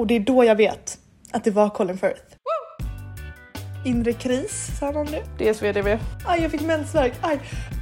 Och 0.00 0.06
det 0.06 0.16
är 0.16 0.20
då 0.20 0.44
jag 0.44 0.56
vet 0.56 0.98
att 1.30 1.44
det 1.44 1.50
var 1.50 1.68
Colin 1.68 1.98
Firth. 1.98 2.22
Inre 3.84 4.12
kris, 4.12 4.78
sa 4.78 4.90
någon 4.90 5.06
nu. 5.06 5.22
DSVDV. 5.38 5.98
Aj, 6.26 6.42
jag 6.42 6.50
fick 6.50 6.60
mensvärk. 6.60 7.12
Aj. 7.20 7.40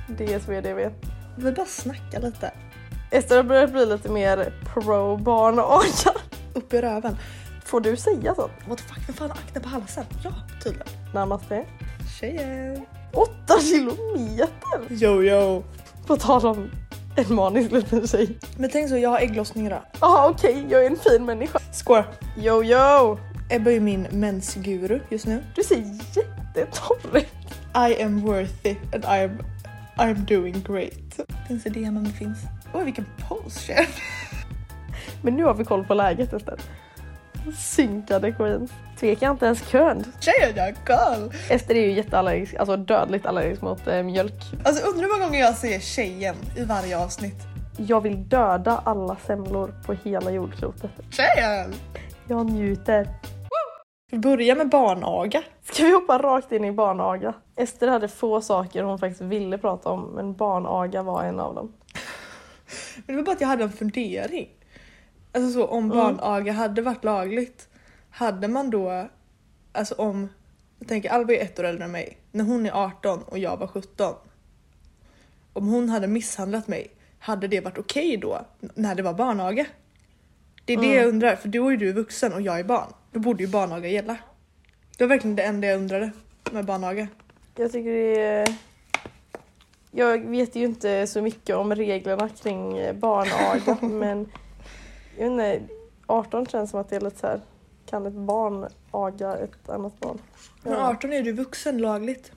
DSVDV. 0.08 0.90
Vi 1.36 1.52
bara 1.52 1.66
snacka 1.66 2.18
lite. 2.18 2.52
Ester 3.10 3.36
har 3.36 3.42
börjat 3.42 3.72
bli 3.72 3.86
lite 3.86 4.08
mer 4.08 4.52
pro 4.64 5.16
barnaga. 5.16 6.20
Upp 6.54 6.74
i 6.74 6.80
röven. 6.80 7.16
Får 7.64 7.80
du 7.80 7.96
säga 7.96 8.34
så? 8.34 8.50
What 8.68 8.78
the 8.78 8.84
fuck, 8.84 9.08
vem 9.08 9.16
fan 9.16 9.30
har 9.30 9.36
akne 9.36 9.60
på 9.60 9.68
halsen? 9.68 10.04
Ja, 10.24 10.32
tydligen. 10.62 10.88
Namaste. 11.14 11.64
Tjejer. 12.20 12.86
Åtta 13.12 13.60
kilometer! 13.60 15.04
Yo 15.04 15.22
yo. 15.22 15.64
På 16.06 16.16
tal 16.16 16.46
om 16.46 16.70
en 17.28 17.34
manisk 17.34 17.72
liten 17.72 18.06
tjej. 18.06 18.38
Men 18.56 18.70
tänk 18.70 18.88
så, 18.88 18.96
jag 18.96 19.10
har 19.10 19.18
ägglossning 19.18 19.66
idag. 19.66 19.82
Ja 20.00 20.28
okej, 20.30 20.66
jag 20.68 20.84
är 20.84 20.90
en 20.90 20.96
fin 20.96 21.24
människa. 21.24 21.58
Skål. 21.72 22.02
Yo 22.36 22.64
yo! 22.64 23.18
Ebba 23.50 23.70
är 23.70 23.80
min 23.80 24.06
mensguru 24.10 25.00
just 25.08 25.26
nu. 25.26 25.44
Du 25.54 25.62
ser 25.62 25.76
jättetorr. 26.16 27.18
I 27.74 28.02
am 28.02 28.20
worthy 28.20 28.76
and 28.92 29.04
I'm, 29.04 29.44
I'm 29.96 30.14
doing 30.14 30.64
great. 30.66 31.28
Finns 31.48 31.66
idén 31.66 31.96
om 31.96 32.04
det 32.04 32.10
finns? 32.10 32.38
Oj 32.74 32.84
vilken 32.84 33.06
pose. 33.28 33.86
Men 35.22 35.36
nu 35.36 35.44
har 35.44 35.54
vi 35.54 35.64
koll 35.64 35.84
på 35.84 35.94
läget 35.94 36.32
Ester. 36.32 36.60
Synkade 37.52 38.32
queens. 38.32 38.70
Tvekar 39.00 39.30
inte 39.30 39.46
ens 39.46 39.68
kön. 39.68 40.04
Tjejer 40.20 40.52
jag 40.56 40.74
koll. 40.86 41.32
Ester 41.50 41.74
är 41.74 41.80
ju 41.80 41.92
jätteallergisk, 41.92 42.54
alltså 42.54 42.76
dödligt 42.76 43.26
allergisk 43.26 43.62
mot 43.62 43.86
eh, 43.86 44.02
mjölk. 44.02 44.42
Alltså 44.64 44.86
undrar 44.86 45.02
hur 45.02 45.12
många 45.12 45.24
gånger 45.24 45.40
jag 45.40 45.54
säger 45.54 45.80
tjejen 45.80 46.36
i 46.56 46.64
varje 46.64 46.98
avsnitt. 46.98 47.42
Jag 47.78 48.00
vill 48.00 48.28
döda 48.28 48.82
alla 48.84 49.16
semlor 49.26 49.74
på 49.86 49.92
hela 49.92 50.30
jordklotet. 50.30 50.90
Tjejen! 51.10 51.74
Jag 52.28 52.50
njuter. 52.50 53.08
Vi 54.10 54.18
börjar 54.18 54.56
med 54.56 54.68
barnaga. 54.68 55.42
Ska 55.64 55.84
vi 55.84 55.92
hoppa 55.92 56.18
rakt 56.18 56.52
in 56.52 56.64
i 56.64 56.72
barnaga? 56.72 57.34
Ester 57.56 57.88
hade 57.88 58.08
få 58.08 58.40
saker 58.40 58.82
hon 58.82 58.98
faktiskt 58.98 59.20
ville 59.20 59.58
prata 59.58 59.88
om, 59.88 60.12
men 60.14 60.34
barnaga 60.34 61.02
var 61.02 61.22
en 61.22 61.40
av 61.40 61.54
dem. 61.54 61.72
Men 62.96 63.16
det 63.16 63.22
var 63.22 63.26
bara 63.26 63.32
att 63.32 63.40
jag 63.40 63.48
hade 63.48 63.64
en 63.64 63.72
fundering. 63.72 64.48
Alltså 65.32 65.52
så 65.52 65.66
om 65.66 65.88
barnaga 65.88 66.52
hade 66.52 66.82
varit 66.82 67.04
lagligt. 67.04 67.68
Hade 68.10 68.48
man 68.48 68.70
då, 68.70 69.08
alltså 69.72 69.94
om, 69.94 70.28
jag 70.78 70.88
tänker 70.88 71.10
Alba 71.10 71.32
är 71.32 71.42
ett 71.42 71.58
år 71.58 71.64
äldre 71.64 71.84
än 71.84 71.90
mig. 71.90 72.18
När 72.32 72.44
hon 72.44 72.66
är 72.66 72.70
18 72.70 73.22
och 73.22 73.38
jag 73.38 73.56
var 73.56 73.66
17. 73.66 74.14
Om 75.52 75.68
hon 75.68 75.88
hade 75.88 76.06
misshandlat 76.06 76.68
mig, 76.68 76.90
hade 77.18 77.48
det 77.48 77.60
varit 77.60 77.78
okej 77.78 78.16
då? 78.16 78.40
När 78.74 78.94
det 78.94 79.02
var 79.02 79.14
barnaga? 79.14 79.66
Det 80.64 80.72
är 80.72 80.76
det 80.76 80.94
jag 80.94 81.08
undrar, 81.08 81.36
för 81.36 81.48
då 81.48 81.72
är 81.72 81.76
du 81.76 81.92
vuxen 81.92 82.32
och 82.32 82.40
jag 82.40 82.58
är 82.58 82.64
barn. 82.64 82.92
Då 83.12 83.20
borde 83.20 83.42
ju 83.44 83.50
barnaga 83.50 83.88
gälla. 83.88 84.16
Det 84.98 85.04
var 85.04 85.08
verkligen 85.08 85.36
det 85.36 85.42
enda 85.42 85.66
jag 85.66 85.76
undrade 85.76 86.10
med 86.52 86.64
barnaga. 86.64 87.08
Jag 87.56 87.72
tycker 87.72 87.90
det 87.90 88.20
är... 88.20 88.54
Jag 89.90 90.18
vet 90.30 90.56
ju 90.56 90.64
inte 90.64 91.06
så 91.06 91.22
mycket 91.22 91.56
om 91.56 91.74
reglerna 91.74 92.28
kring 92.28 92.74
barnaga, 93.00 93.76
men 93.86 94.28
jag 95.18 95.30
vet 95.36 95.60
inte, 95.60 95.74
18 96.06 96.46
känns 96.46 96.70
som 96.70 96.80
att 96.80 96.88
det 96.88 96.96
är 96.96 97.00
lite 97.00 97.18
så 97.18 97.26
här. 97.26 97.40
Kan 97.86 98.06
ett 98.06 98.12
barn 98.12 98.66
aga 98.90 99.36
ett 99.36 99.68
annat 99.68 100.00
barn? 100.00 100.18
Men 100.62 100.72
Ja. 100.72 100.88
18 100.90 101.12
är 101.12 101.22
du 101.22 101.32
vuxen 101.32 101.78
lagligt. 101.78 102.32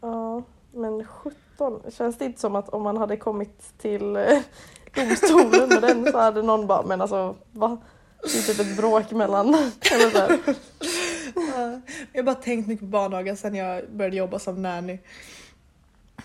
Ja, 0.00 0.42
men 0.72 1.04
17. 1.06 1.80
Känns 1.90 2.18
det 2.18 2.24
inte 2.24 2.40
som 2.40 2.56
att 2.56 2.68
om 2.68 2.82
man 2.82 2.96
hade 2.96 3.16
kommit 3.16 3.78
till 3.78 4.16
eh, 4.16 4.38
domstolen 4.94 5.68
med 5.68 5.82
den 5.82 6.12
så 6.12 6.18
hade 6.18 6.42
någon 6.42 6.66
bara, 6.66 6.82
men 6.82 7.00
alltså 7.00 7.34
va? 7.52 7.76
Det 8.22 8.38
är 8.38 8.42
typ 8.42 8.60
ett 8.60 8.76
bråk 8.76 9.10
mellan... 9.10 9.48
Eller 9.92 10.10
så 10.10 10.18
här. 10.18 10.38
Ja, 11.34 11.80
Jag 12.12 12.18
har 12.18 12.22
bara 12.22 12.34
tänkt 12.34 12.68
mycket 12.68 12.80
på 12.80 12.86
barnaga 12.86 13.36
sen 13.36 13.54
jag 13.54 13.90
började 13.90 14.16
jobba 14.16 14.38
som 14.38 14.62
nanny. 14.62 14.98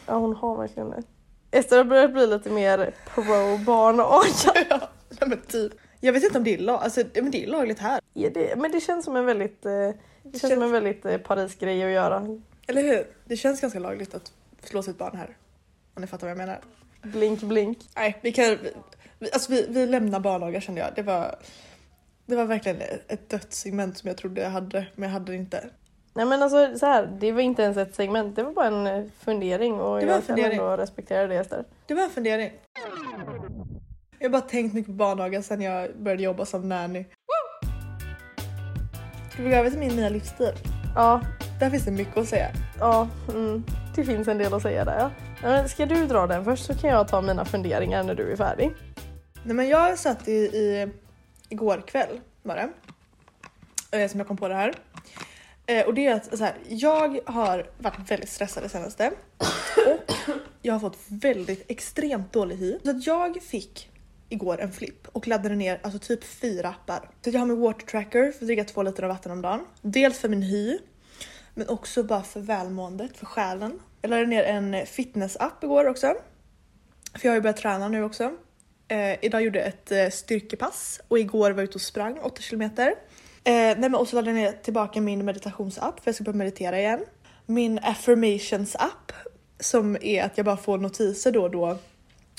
Ja, 0.06 0.14
hon 0.14 0.36
har 0.36 0.58
verkligen 0.58 0.90
det. 0.90 1.04
Ester 1.52 1.78
har 1.78 1.84
börjat 1.84 2.14
bli 2.14 2.28
lite 2.28 2.50
mer 2.50 2.94
pro 3.06 3.58
barnaga. 3.66 4.26
Ja, 4.70 4.80
men 5.30 5.42
typ. 5.42 5.74
Jag 6.00 6.14
vet 6.14 6.24
inte 6.24 6.38
om 6.38 6.44
det 6.44 6.54
är, 6.54 6.58
lag, 6.58 6.84
alltså, 6.84 7.02
ja, 7.02 7.22
men 7.22 7.32
det 7.32 7.44
är 7.44 7.48
lagligt 7.48 7.80
här. 7.80 8.02
Är 8.14 8.30
det, 8.30 8.56
men 8.58 8.72
det 8.72 8.80
känns 8.80 9.06
som 9.06 9.16
en 9.16 9.26
väldigt, 9.26 9.66
eh, 9.66 9.72
det 10.24 10.40
känns 10.40 10.54
som 10.54 10.64
en 10.64 10.72
väldigt 10.72 11.06
eh, 11.06 11.18
Paris-grej 11.18 11.84
att 11.84 11.92
göra. 11.92 12.40
Eller 12.68 12.82
hur? 12.82 13.08
Det 13.26 13.38
känns 13.38 13.62
ganska 13.62 13.80
lagligt 13.80 14.16
att 14.16 14.32
slå 14.64 14.84
sitt 14.84 14.98
barn 14.98 15.18
här. 15.18 15.38
Om 15.94 16.02
ni 16.02 16.08
fattar 16.08 16.28
vad 16.28 16.32
jag 16.32 16.38
menar. 16.38 16.60
Blink 17.02 17.42
blink. 17.42 17.78
Nej, 17.96 18.20
vi 18.22 18.32
kan... 18.32 18.58
Vi, 19.20 19.32
alltså 19.32 19.52
vi, 19.52 19.66
vi 19.70 19.86
lämnar 19.86 20.20
barnaga 20.20 20.62
kände 20.62 20.82
jag. 20.82 20.90
Det 20.96 21.02
var, 21.02 21.36
det 22.26 22.36
var 22.36 22.46
verkligen 22.46 22.82
ett 23.08 23.30
dött 23.30 23.54
segment 23.54 23.98
som 23.98 24.08
jag 24.08 24.18
trodde 24.18 24.42
jag 24.42 24.50
hade, 24.50 24.88
men 24.96 25.10
jag 25.10 25.14
hade 25.14 25.32
det 25.32 25.36
inte. 25.36 25.70
Nej 26.14 26.26
men 26.26 26.44
alltså 26.44 26.78
så 26.80 26.86
här, 26.86 27.18
det 27.20 27.32
var 27.32 27.42
inte 27.42 27.62
ens 27.64 27.78
ett 27.78 27.96
segment, 27.96 28.36
det 28.36 28.44
var 28.44 28.52
bara 28.52 28.68
en 28.68 28.88
eh, 28.88 29.06
fundering 29.20 29.74
och 29.74 30.04
jag 30.04 30.24
fundering. 30.24 30.58
kan 30.58 30.66
ändå 30.66 30.78
respektera 30.78 31.28
det 31.28 31.36
Ester. 31.36 31.66
Det 31.86 31.94
var 31.94 32.04
en 32.04 32.10
fundering. 32.10 32.52
Jag 34.20 34.26
har 34.26 34.32
bara 34.32 34.42
tänkt 34.42 34.74
mycket 34.74 34.88
på 34.88 34.94
barnaga 34.94 35.42
sen 35.42 35.62
jag 35.62 35.98
började 35.98 36.24
jobba 36.24 36.46
som 36.46 36.70
nanny. 36.70 37.06
Ska 39.34 39.44
vi 39.44 39.50
gå 39.50 39.56
över 39.56 39.70
till 39.70 39.80
min 39.80 39.96
nya 39.96 40.10
livsstil? 40.10 40.54
Ja, 40.96 41.22
Där 41.60 41.70
finns 41.70 41.86
det 41.86 41.92
mycket 41.92 42.18
att 42.18 42.28
säga. 42.28 42.52
ja, 42.80 43.08
mm, 43.34 43.64
det 43.96 44.04
finns 44.06 44.28
en 44.28 44.38
del 44.38 44.54
att 44.54 44.62
säga 44.62 44.86
där 44.86 45.00
ja. 45.00 45.12
men 45.42 45.70
Ska 45.70 45.86
du 45.86 46.06
dra 46.08 46.28
den 46.28 46.46
först 46.46 46.66
så 46.66 46.74
kan 46.74 46.90
jag 46.90 47.08
ta 47.08 47.22
mina 47.22 47.46
funderingar 47.46 48.04
när 48.04 48.16
du 48.16 48.32
är 48.32 48.36
färdig. 48.36 48.74
Nej, 49.44 49.56
men 49.56 49.68
jag 49.68 50.00
satt 50.00 50.28
i, 50.28 50.32
i 50.32 50.88
igår 51.50 51.84
kväll 51.88 52.20
var 52.44 52.56
det. 52.56 52.70
Eh, 53.98 54.10
som 54.10 54.20
jag 54.20 54.28
kom 54.28 54.38
på 54.38 54.48
det 54.48 54.56
här. 54.56 54.74
Eh, 55.66 55.86
och 55.86 55.94
det 55.94 56.08
är 56.08 56.16
att 56.16 56.38
så 56.38 56.44
här, 56.44 56.54
jag 56.68 57.20
har 57.26 57.66
varit 57.78 58.12
väldigt 58.12 58.30
stressad 58.30 58.64
det 58.64 58.70
senaste. 58.70 59.12
Och 59.88 60.14
jag 60.62 60.74
har 60.74 60.80
fått 60.80 60.98
väldigt 61.08 61.66
extremt 61.72 62.34
dålig 62.34 62.56
hy. 62.56 62.80
Så 62.84 62.90
att 62.90 63.08
jag 63.08 63.44
fick 63.44 63.90
igår 64.30 64.62
en 64.62 64.72
flipp 64.72 65.08
och 65.08 65.28
laddade 65.28 65.56
ner 65.56 65.80
alltså 65.84 66.00
typ 66.00 66.24
fyra 66.24 66.70
appar. 66.70 67.10
Så 67.24 67.30
jag 67.30 67.40
har 67.40 67.48
min 67.48 67.60
water 67.60 67.86
tracker 67.86 68.32
för 68.32 68.44
att 68.44 68.48
dricka 68.48 68.64
två 68.64 68.84
liter 68.84 69.04
vatten 69.04 69.32
om 69.32 69.42
dagen. 69.42 69.66
Dels 69.82 70.20
för 70.20 70.30
min 70.30 70.42
hy, 70.42 70.78
men 71.54 71.70
också 71.70 72.04
bara 72.04 72.24
för 72.24 72.40
välmåendet, 72.40 73.18
för 73.18 73.26
själen. 73.26 73.80
Jag 74.02 74.10
laddade 74.10 74.28
ner 74.28 74.44
en 74.44 74.86
fitness-app 74.86 75.64
igår 75.64 75.86
också. 75.86 76.16
För 77.14 77.26
jag 77.28 77.32
har 77.32 77.36
ju 77.36 77.42
börjat 77.42 77.58
träna 77.58 77.88
nu 77.88 78.04
också. 78.04 78.32
Eh, 78.88 79.26
idag 79.26 79.42
gjorde 79.42 79.60
jag 79.60 79.68
ett 79.68 79.92
eh, 79.92 80.10
styrkepass 80.10 81.02
och 81.08 81.20
igår 81.20 81.52
var 81.52 81.58
jag 81.58 81.64
ute 81.64 81.76
och 81.76 81.82
sprang 81.82 82.20
8 82.20 82.42
kilometer. 82.42 82.88
Eh, 82.88 83.54
nej 83.54 83.76
men 83.78 83.96
och 83.96 84.08
så 84.08 84.16
laddade 84.16 84.40
jag 84.40 84.52
ner 84.52 84.62
tillbaka 84.62 85.02
min 85.02 85.26
meditationsapp 85.26 86.00
för 86.00 86.08
jag 86.08 86.16
ska 86.16 86.24
börja 86.24 86.38
meditera 86.38 86.80
igen. 86.80 87.06
Min 87.46 87.80
affirmations 87.84 88.76
app 88.76 89.12
som 89.60 89.98
är 90.02 90.24
att 90.24 90.38
jag 90.38 90.46
bara 90.46 90.58
får 90.58 90.78
notiser 90.78 91.32
då 91.32 91.44
och 91.44 91.52
då 91.52 91.78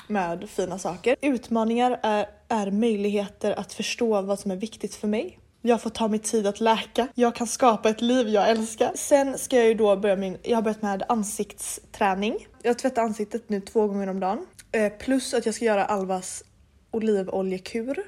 med 0.06 0.48
fina 0.50 0.78
saker. 0.78 1.16
Utmaningar 1.20 2.00
är, 2.02 2.26
är 2.48 2.70
möjligheter 2.70 3.58
att 3.58 3.72
förstå 3.72 4.22
vad 4.22 4.38
som 4.38 4.50
är 4.50 4.56
viktigt 4.56 4.94
för 4.94 5.08
mig. 5.08 5.38
Jag 5.62 5.82
får 5.82 5.90
ta 5.90 6.08
mig 6.08 6.18
tid 6.18 6.46
att 6.46 6.60
läka. 6.60 7.08
Jag 7.14 7.34
kan 7.34 7.46
skapa 7.46 7.88
ett 7.88 8.00
liv 8.00 8.28
jag 8.28 8.50
älskar. 8.50 8.92
Sen 8.94 9.38
ska 9.38 9.56
jag 9.56 9.66
ju 9.66 9.74
då 9.74 9.96
börja 9.96 10.16
min, 10.16 10.38
jag 10.42 10.56
har 10.56 10.62
börjat 10.62 10.82
med 10.82 11.02
ansiktsträning. 11.08 12.46
Jag 12.62 12.78
tvättar 12.78 13.02
ansiktet 13.02 13.48
nu 13.48 13.60
två 13.60 13.86
gånger 13.86 14.08
om 14.08 14.20
dagen. 14.20 14.46
Eh, 14.72 14.92
plus 14.92 15.34
att 15.34 15.46
jag 15.46 15.54
ska 15.54 15.64
göra 15.64 15.84
Alvas 15.84 16.44
olivoljekur. 16.90 18.02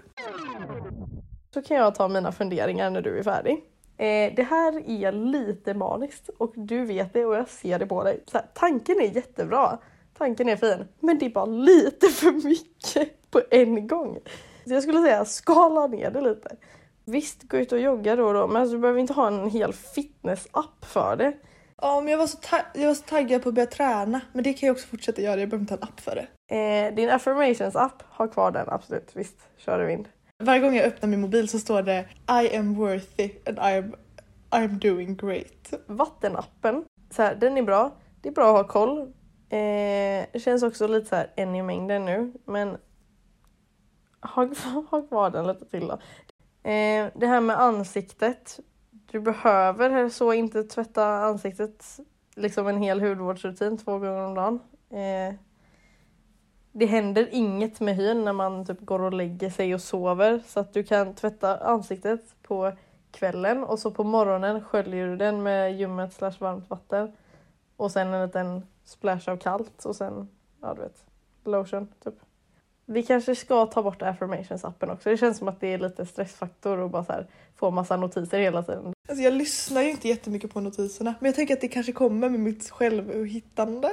Så 1.55 1.63
kan 1.63 1.77
jag 1.77 1.95
ta 1.95 2.09
mina 2.09 2.33
funderingar 2.33 2.91
när 2.91 3.03
du 3.03 3.19
är 3.19 3.23
färdig. 3.23 3.53
Eh, 3.97 4.35
det 4.35 4.47
här 4.51 4.91
är 4.91 5.13
lite 5.13 5.75
maniskt 5.75 6.31
och 6.39 6.53
du 6.57 6.85
vet 6.85 7.13
det 7.13 7.25
och 7.25 7.37
jag 7.37 7.49
ser 7.49 7.79
det 7.79 7.87
på 7.87 8.05
dig. 8.05 8.23
Så 8.27 8.39
här, 8.39 8.47
tanken 8.55 9.01
är 9.01 9.17
jättebra, 9.17 9.79
tanken 10.19 10.49
är 10.49 10.57
fin, 10.57 10.85
men 11.01 11.19
det 11.19 11.27
är 11.27 11.31
bara 11.31 11.47
lite 11.47 12.09
för 12.09 12.33
mycket 12.33 13.31
på 13.31 13.43
en 13.51 13.87
gång. 13.87 14.19
Så 14.67 14.75
jag 14.75 14.83
skulle 14.83 15.03
säga 15.03 15.25
skala 15.25 15.87
ner 15.87 16.11
det 16.11 16.21
lite. 16.21 16.57
Visst, 17.05 17.43
gå 17.43 17.57
ut 17.57 17.73
och 17.73 17.81
jogga 17.81 18.17
då 18.17 18.27
och 18.27 18.35
då, 18.35 18.47
men 18.47 18.57
alltså, 18.57 18.75
du 18.75 18.81
behöver 18.81 19.01
inte 19.01 19.13
ha 19.13 19.27
en 19.27 19.51
hel 19.51 19.73
fitness-app 19.73 20.85
för 20.85 21.17
det. 21.17 21.33
Ja 21.83 22.01
men 22.01 22.11
jag 22.11 22.19
var, 22.19 22.27
så 22.27 22.39
jag 22.75 22.87
var 22.87 22.95
så 22.95 23.03
taggad 23.03 23.43
på 23.43 23.49
att 23.49 23.55
börja 23.55 23.67
träna 23.67 24.21
men 24.33 24.45
det 24.45 24.53
kan 24.53 24.67
jag 24.67 24.75
också 24.75 24.87
fortsätta 24.87 25.23
göra, 25.23 25.41
jag 25.41 25.49
behöver 25.49 25.63
inte 25.63 25.75
ha 25.75 25.79
en 25.79 25.89
app 25.89 26.01
för 26.01 26.15
det. 26.15 26.57
Eh, 26.57 26.95
din 26.95 27.11
affirmations-app, 27.11 28.03
ha 28.11 28.29
kvar 28.29 28.51
den 28.51 28.69
absolut. 28.69 29.11
Visst, 29.15 29.37
kör 29.57 29.79
du 29.79 29.87
vind. 29.87 30.09
Varje 30.43 30.61
gång 30.61 30.75
jag 30.75 30.85
öppnar 30.85 31.09
min 31.09 31.21
mobil 31.21 31.49
så 31.49 31.59
står 31.59 31.83
det 31.83 32.09
I 32.45 32.57
am 32.57 32.75
worthy 32.75 33.31
and 33.47 33.59
I'm, 33.59 33.95
I'm 34.51 34.79
doing 34.79 35.17
great. 35.17 35.73
Vattenappen, 35.87 36.85
så 37.11 37.23
här, 37.23 37.35
den 37.35 37.59
är 37.59 37.63
bra. 37.63 37.97
Det 38.23 38.29
är 38.29 38.33
bra 38.33 38.49
att 38.51 38.67
ha 38.67 38.73
koll. 38.73 39.13
Eh, 39.51 40.27
det 40.33 40.43
känns 40.43 40.63
också 40.63 40.87
lite 40.87 41.09
så 41.09 41.17
här 41.17 41.31
en 41.37 41.55
i 41.55 41.63
mängden 41.63 42.05
nu, 42.05 42.33
men 42.45 42.77
ha, 44.21 44.49
ha 44.91 45.03
kvar 45.03 45.31
den 45.31 45.47
lite 45.47 45.65
till 45.65 45.89
då. 45.89 45.95
Eh, 46.71 47.11
det 47.15 47.27
här 47.27 47.41
med 47.41 47.61
ansiktet. 47.61 48.61
Du 48.91 49.21
behöver 49.21 50.09
så 50.09 50.33
inte 50.33 50.65
tvätta 50.65 51.07
ansiktet 51.07 52.01
liksom 52.35 52.67
en 52.67 52.83
hel 52.83 53.01
hudvårdsrutin 53.01 53.79
två 53.79 53.93
gånger 53.93 54.25
om 54.25 54.35
dagen. 54.35 54.61
Eh, 54.91 55.35
det 56.73 56.87
händer 56.87 57.29
inget 57.31 57.81
med 57.81 57.97
hyn 57.97 58.25
när 58.25 58.33
man 58.33 58.67
typ 58.67 58.81
går 58.81 59.03
och 59.03 59.13
lägger 59.13 59.51
sig 59.51 59.75
och 59.75 59.81
sover 59.81 60.43
så 60.47 60.61
att 60.61 60.73
du 60.73 60.85
kan 60.85 61.15
tvätta 61.15 61.59
ansiktet 61.59 62.21
på 62.43 62.73
kvällen 63.11 63.65
och 63.65 63.79
så 63.79 63.91
på 63.91 64.05
morgonen 64.05 64.65
sköljer 64.65 65.07
du 65.07 65.17
den 65.17 65.43
med 65.43 65.79
ljummet 65.79 66.13
slash 66.13 66.35
varmt 66.39 66.71
vatten 66.71 67.13
och 67.77 67.91
sen 67.91 68.15
en 68.15 68.27
liten 68.27 68.63
splash 68.89 69.31
av 69.31 69.37
kallt 69.37 69.85
och 69.85 69.97
sen, 69.97 70.29
ja 70.63 70.75
du 70.75 70.81
vet, 70.81 71.05
lotion 71.45 71.89
typ. 72.05 72.15
Vi 72.87 73.03
kanske 73.03 73.35
ska 73.35 73.67
ta 73.67 73.83
bort 73.83 74.03
affirmations-appen 74.03 74.93
också. 74.93 75.11
Det 75.11 75.17
känns 75.17 75.39
som 75.39 75.49
att 75.49 75.61
det 75.61 75.67
är 75.67 75.79
lite 75.79 76.07
stressfaktor 76.07 76.79
och 76.79 76.91
bara 76.91 77.05
så 77.05 77.13
här, 77.13 77.27
få 77.57 77.71
massa 77.71 77.97
notiser 77.97 78.39
hela 78.39 78.63
tiden. 78.63 78.93
Alltså 79.09 79.23
jag 79.23 79.33
lyssnar 79.33 79.83
ju 79.83 79.91
inte 79.91 80.09
jättemycket 80.09 80.53
på 80.53 80.61
notiserna 80.61 81.15
men 81.21 81.27
jag 81.27 81.35
tänker 81.35 81.55
att 81.55 81.61
det 81.61 81.69
kanske 81.69 81.93
kommer 81.93 82.29
med 82.29 82.41
mitt 82.41 82.71
självhittande. 82.71 83.91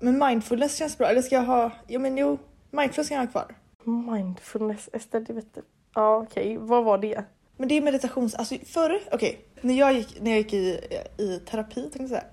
Men 0.00 0.18
mindfulness 0.18 0.76
känns 0.76 0.98
bra. 0.98 1.06
Eller 1.06 1.22
ska 1.22 1.34
jag 1.34 1.42
ha... 1.42 1.70
Jo 1.88 2.00
men 2.00 2.18
jo, 2.18 2.38
mindfulness 2.70 3.08
kan 3.08 3.16
jag 3.16 3.24
ha 3.26 3.30
kvar. 3.30 3.54
Mindfulness, 3.84 4.88
Ester, 4.92 5.20
det 5.20 5.32
vet 5.32 5.54
du. 5.54 5.62
Ja 5.94 6.16
okej, 6.16 6.56
vad 6.56 6.84
var 6.84 6.98
det? 6.98 7.24
Men 7.56 7.68
det 7.68 7.74
är 7.74 7.82
meditations... 7.82 8.34
Alltså 8.34 8.54
förr, 8.66 9.00
okej. 9.12 9.44
När 9.60 9.74
jag 9.74 9.92
gick, 9.92 10.20
när 10.20 10.30
jag 10.30 10.38
gick 10.38 10.52
i, 10.52 10.80
i 11.18 11.38
terapi 11.46 11.80
tänkte 11.80 11.98
jag 11.98 12.08
säga. 12.08 12.24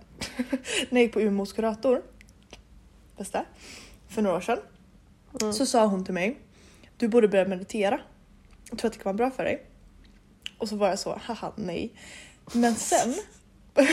När 0.89 1.01
jag 1.01 1.01
gick 1.01 1.13
på 1.13 1.21
Umeås 1.21 1.53
kurator. 1.53 2.01
Bästa. 3.17 3.45
För 4.07 4.21
några 4.21 4.37
år 4.37 4.41
sedan. 4.41 4.59
Mm. 5.41 5.53
Så 5.53 5.65
sa 5.65 5.85
hon 5.85 6.05
till 6.05 6.13
mig. 6.13 6.37
Du 6.97 7.07
borde 7.07 7.27
börja 7.27 7.45
meditera. 7.45 7.99
Jag 8.69 8.79
tror 8.79 8.87
att 8.87 8.93
det 8.93 9.03
kan 9.03 9.17
vara 9.17 9.29
bra 9.29 9.35
för 9.35 9.43
dig. 9.43 9.65
Och 10.57 10.69
så 10.69 10.75
var 10.75 10.87
jag 10.87 10.99
så, 10.99 11.19
haha 11.21 11.51
nej. 11.55 11.93
Men 12.53 12.75
sen. 12.75 13.15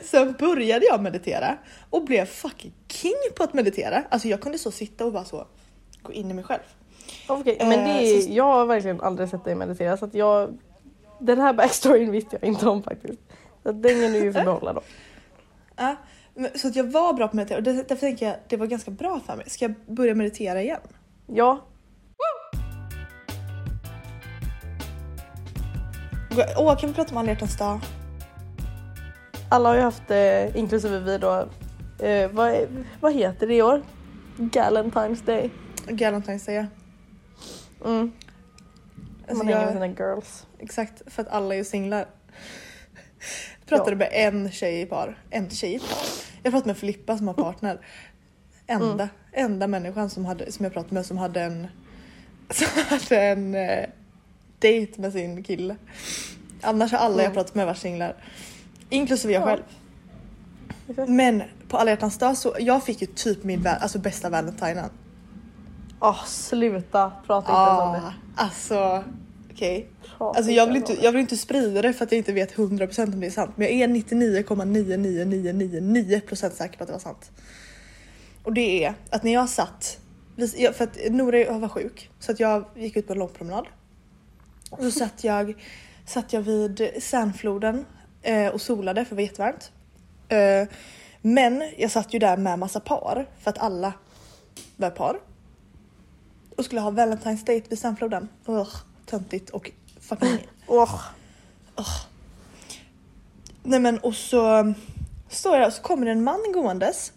sen 0.00 0.34
började 0.38 0.86
jag 0.86 1.02
meditera 1.02 1.58
och 1.90 2.04
blev 2.04 2.24
fucking 2.26 2.72
king 2.88 3.14
på 3.36 3.42
att 3.42 3.54
meditera. 3.54 4.04
Alltså 4.10 4.28
jag 4.28 4.40
kunde 4.40 4.58
så 4.58 4.70
sitta 4.70 5.04
och 5.04 5.12
bara 5.12 5.24
så 5.24 5.46
gå 6.02 6.12
in 6.12 6.30
i 6.30 6.34
mig 6.34 6.44
själv. 6.44 6.62
Okej, 7.28 7.56
men 7.60 7.70
det 7.70 7.90
Eh, 7.90 8.24
är, 8.24 8.36
jag 8.36 8.44
har 8.44 8.66
verkligen 8.66 9.00
aldrig 9.00 9.28
sett 9.28 9.44
dig 9.44 9.54
meditera 9.54 9.96
så 9.96 10.04
att 10.04 10.14
jag... 10.14 10.58
Den 11.20 11.40
här 11.40 11.52
backstoryn 11.52 12.10
visste 12.10 12.38
jag 12.40 12.48
inte 12.48 12.68
om 12.68 12.82
faktiskt. 12.82 13.20
Så 13.62 13.72
den 13.72 14.02
kan 14.02 14.12
du 14.12 14.18
ju 14.18 14.32
få 14.32 14.42
behålla 14.44 14.72
då. 14.72 14.82
Ja, 15.78 15.96
så 16.54 16.68
att 16.68 16.76
jag 16.76 16.84
var 16.84 17.12
bra 17.12 17.26
på 17.26 17.30
att 17.30 17.32
meditera 17.32 17.58
och 17.58 17.62
därför 17.62 17.96
tänker 17.96 18.26
jag 18.26 18.34
att 18.34 18.48
det 18.48 18.56
var 18.56 18.66
ganska 18.66 18.90
bra 18.90 19.20
för 19.26 19.36
mig. 19.36 19.50
Ska 19.50 19.64
jag 19.64 19.74
börja 19.86 20.14
meditera 20.14 20.62
igen? 20.62 20.80
Ja, 21.26 21.64
Åh, 26.56 26.78
kan 26.78 26.88
vi 26.88 26.94
prata 26.94 27.10
om 27.10 27.16
alla 27.16 27.28
hjärtans 27.28 27.56
dag? 27.56 27.80
alla 29.48 29.68
har 29.68 29.76
ju 29.76 29.82
haft, 29.82 30.10
eh, 30.10 30.56
inklusive 30.56 30.98
vi 30.98 31.18
då, 31.18 31.48
eh, 32.06 32.30
vad, 32.30 32.56
vad 33.00 33.14
heter 33.14 33.46
det 33.46 33.54
i 33.54 33.62
år? 33.62 33.82
Galentine's 34.36 35.24
Day. 35.26 35.50
Galentine's 35.86 36.46
Day. 36.46 36.54
ja. 36.54 36.66
Mm. 37.84 38.12
Alltså 39.28 39.44
Man 39.44 39.46
hänger 39.54 39.64
med 39.64 39.74
sina 39.74 39.86
girls. 39.86 40.46
exakt, 40.58 41.02
för 41.06 41.22
att 41.22 41.28
alla 41.28 41.54
är 41.54 41.64
singlar. 41.64 42.06
Jag 43.68 43.78
pratade 43.78 43.96
med 43.96 44.08
en 44.12 44.50
tjej 44.50 44.80
i 44.80 44.86
par. 44.86 45.18
En 45.30 45.50
tjej 45.50 45.74
i 45.74 45.78
par. 45.78 45.98
Jag 46.42 46.52
pratade 46.52 46.66
med 46.66 46.76
Filippa 46.76 47.18
som 47.18 47.26
har 47.28 47.34
partner. 47.34 47.80
Enda, 48.66 48.86
Mm. 48.88 49.08
enda 49.52 49.66
människan 49.66 50.10
som, 50.10 50.24
hade, 50.24 50.52
som 50.52 50.64
jag 50.64 50.72
pratade 50.72 50.94
med 50.94 51.06
som 51.06 51.18
hade 51.18 51.42
en, 51.42 51.66
som 52.50 52.66
hade 52.88 53.22
en 53.22 53.54
eh, 53.54 53.84
dejt 54.58 55.00
med 55.00 55.12
sin 55.12 55.42
kille. 55.42 55.76
Annars 56.62 56.92
har 56.92 56.98
alla 56.98 57.16
jag 57.16 57.24
Mm. 57.24 57.34
pratat 57.34 57.54
med 57.54 57.66
varit 57.66 57.78
singlar. 57.78 58.14
Inklusive 58.90 59.32
jag 59.34 59.42
Ja. 59.42 59.46
själv. 59.46 59.62
Exakt. 60.88 61.08
Men 61.10 61.42
på 61.68 61.76
alla 61.76 61.90
hjärtans 61.90 62.18
dag 62.18 62.36
så 62.36 62.56
jag 62.58 62.84
fick 62.84 63.00
ju 63.00 63.06
typ 63.06 63.44
min 63.44 63.66
alltså 63.66 63.98
bästa 63.98 64.30
valentinen. 64.30 64.90
Åh, 66.00 66.24
sluta 66.26 67.12
prata 67.26 67.52
inte 67.52 67.70
ens 67.70 67.80
om 67.82 67.92
det. 67.92 67.98
Ah, 68.36 68.42
alltså 68.44 69.04
okej. 69.58 69.88
Prata 70.18 70.38
Alltså 70.38 70.52
jag 70.52 70.66
vill, 70.66 70.76
inte, 70.76 70.96
jag 71.02 71.12
vill 71.12 71.20
inte 71.20 71.36
sprida 71.36 71.82
det 71.82 71.92
för 71.92 72.04
att 72.04 72.12
jag 72.12 72.18
inte 72.18 72.32
vet 72.32 72.54
100% 72.54 73.12
om 73.12 73.20
det 73.20 73.26
är 73.26 73.30
sant. 73.30 73.50
Men 73.56 73.66
jag 73.66 73.76
är 73.76 73.88
99,99999% 73.88 76.50
säker 76.50 76.78
på 76.78 76.84
att 76.84 76.88
det 76.88 76.92
var 76.92 77.00
sant. 77.00 77.30
Och 78.42 78.52
det 78.52 78.84
är 78.84 78.94
att 79.10 79.22
när 79.22 79.32
jag 79.32 79.48
satt, 79.48 79.98
för 80.74 80.84
att 80.84 80.98
Nora 81.10 81.58
var 81.58 81.68
sjuk 81.68 82.10
så 82.18 82.32
att 82.32 82.40
jag 82.40 82.64
gick 82.76 82.96
ut 82.96 83.06
på 83.06 83.12
en 83.12 83.18
lång 83.18 83.28
promenad. 83.28 83.66
Och 84.70 84.82
så 84.82 84.90
satt 84.90 85.24
jag, 85.24 85.54
satt 86.06 86.32
jag 86.32 86.40
vid 86.40 86.90
Sandfloden 87.00 87.84
eh, 88.22 88.48
och 88.48 88.60
solade 88.60 89.04
för 89.04 89.10
det 89.10 89.16
var 89.22 89.22
jättevarmt. 89.22 89.72
Eh, 90.28 90.64
men 91.22 91.62
jag 91.76 91.90
satt 91.90 92.14
ju 92.14 92.18
där 92.18 92.36
med 92.36 92.58
massa 92.58 92.80
par 92.80 93.26
för 93.38 93.50
att 93.50 93.58
alla 93.58 93.92
var 94.76 94.90
par. 94.90 95.20
Och 96.56 96.64
skulle 96.64 96.80
ha 96.80 96.90
Valentine's 96.90 97.46
date 97.46 97.62
vid 97.68 97.78
Sandfloden. 97.78 98.28
Ugh, 98.46 98.76
töntigt 99.08 99.50
och 99.50 99.70
fucking... 100.00 100.38
Åh, 100.66 101.00
Nej 103.62 103.80
men 103.80 103.98
och 103.98 104.14
så 104.14 104.74
står 105.28 105.56
jag 105.56 105.66
och 105.66 105.72
så 105.72 105.82
kommer 105.82 106.06
det 106.06 106.12
en 106.12 106.24
man 106.24 106.52
gåendes. 106.52 107.12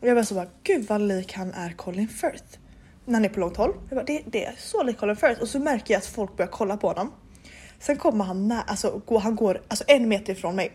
Och 0.00 0.08
jag 0.08 0.16
bara 0.16 0.24
så 0.24 0.34
bara, 0.34 0.48
gud 0.62 0.86
vad 0.88 1.00
lik 1.00 1.32
han 1.32 1.52
är 1.52 1.72
Colin 1.72 2.08
Firth. 2.08 2.58
När 3.04 3.14
han 3.14 3.24
är 3.24 3.28
på 3.28 3.40
långt 3.40 3.56
håll. 3.56 3.74
Jag 3.88 3.96
bara, 3.96 4.04
det, 4.04 4.22
det 4.26 4.44
är 4.44 4.54
så 4.58 4.82
lik 4.82 4.98
Colin 4.98 5.16
Firth. 5.16 5.42
Och 5.42 5.48
så 5.48 5.58
märker 5.58 5.94
jag 5.94 5.98
att 5.98 6.06
folk 6.06 6.36
börjar 6.36 6.50
kolla 6.50 6.76
på 6.76 6.88
honom. 6.88 7.12
Sen 7.78 7.96
kommer 7.96 8.24
han 8.24 8.48
nära, 8.48 8.60
alltså 8.60 9.00
går, 9.06 9.20
han 9.20 9.36
går 9.36 9.62
alltså 9.68 9.84
en 9.88 10.08
meter 10.08 10.32
ifrån 10.32 10.56
mig. 10.56 10.72